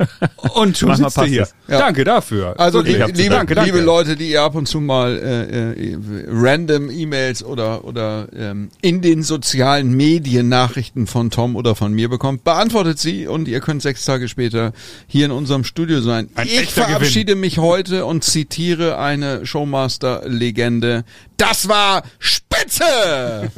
Und 0.54 0.78
schon 0.78 0.96
sitzt 0.96 1.18
du 1.18 1.22
passt 1.22 1.28
hier. 1.28 1.48
Ja. 1.68 1.80
Danke 1.80 2.04
dafür. 2.04 2.54
Also 2.60 2.82
liebe, 2.82 3.06
liebe, 3.06 3.30
danke, 3.30 3.56
danke. 3.56 3.72
liebe 3.72 3.84
Leute, 3.84 4.16
die 4.16 4.30
ihr 4.30 4.44
ab 4.44 4.54
und 4.54 4.68
zu 4.68 4.80
mal 4.80 5.18
äh, 5.18 5.72
äh, 5.72 5.98
random 6.28 6.92
E-Mails 6.92 7.44
oder 7.44 7.84
oder 7.84 8.28
ähm, 8.36 8.70
in 8.82 9.02
den 9.02 9.24
sozialen 9.24 9.92
Medien 9.92 10.50
Nachrichten 10.50 11.08
von 11.08 11.32
Tom 11.32 11.56
oder 11.56 11.74
von 11.74 11.92
mir 11.92 12.10
bekommt, 12.10 12.44
beantwortet 12.44 13.00
sie 13.00 13.28
und 13.28 13.48
ihr 13.48 13.60
könnt 13.60 13.82
sechs 13.82 14.06
Tage 14.06 14.28
später 14.28 14.72
hier 15.08 15.26
in 15.26 15.32
unserem 15.32 15.64
Studio 15.64 16.02
sein. 16.02 16.30
Ein 16.36 16.48
ich 16.48 16.72
verabschiede 16.72 17.34
mich 17.34 17.58
heute 17.58 18.06
und 18.06 18.24
zitiere 18.24 19.00
eine 19.00 19.48
Showmaster-Legende. 19.48 21.06
Das 21.38 21.68
war 21.68 22.04
Spitze! 22.70 23.52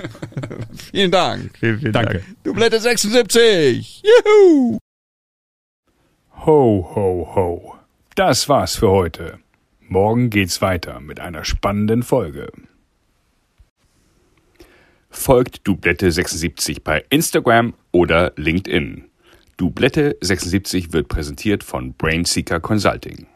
Vielen 0.92 1.12
Dank. 1.12 1.58
Vielen, 1.60 1.80
vielen 1.80 1.94
Danke. 1.94 2.14
Dank. 2.20 2.44
Dublette 2.44 2.80
76. 2.80 4.04
Juhu! 4.04 4.78
Ho, 6.46 6.92
ho, 6.96 7.32
ho. 7.36 7.76
Das 8.16 8.50
war's 8.50 8.78
für 8.78 8.90
heute. 8.90 9.40
Morgen 9.88 10.30
geht's 10.30 10.62
weiter 10.62 11.00
mit 11.00 11.20
einer 11.20 11.44
spannenden 11.44 12.04
Folge. 12.04 12.52
Folgt 15.10 15.68
Dublette 15.68 16.12
76 16.12 16.84
bei 16.84 17.04
Instagram 17.10 17.74
oder 17.92 18.32
LinkedIn. 18.38 19.10
Dublette 19.58 20.18
76 20.22 20.94
wird 20.94 21.10
präsentiert 21.10 21.64
von 21.64 21.94
Brainseeker 21.94 22.62
Consulting. 22.62 23.28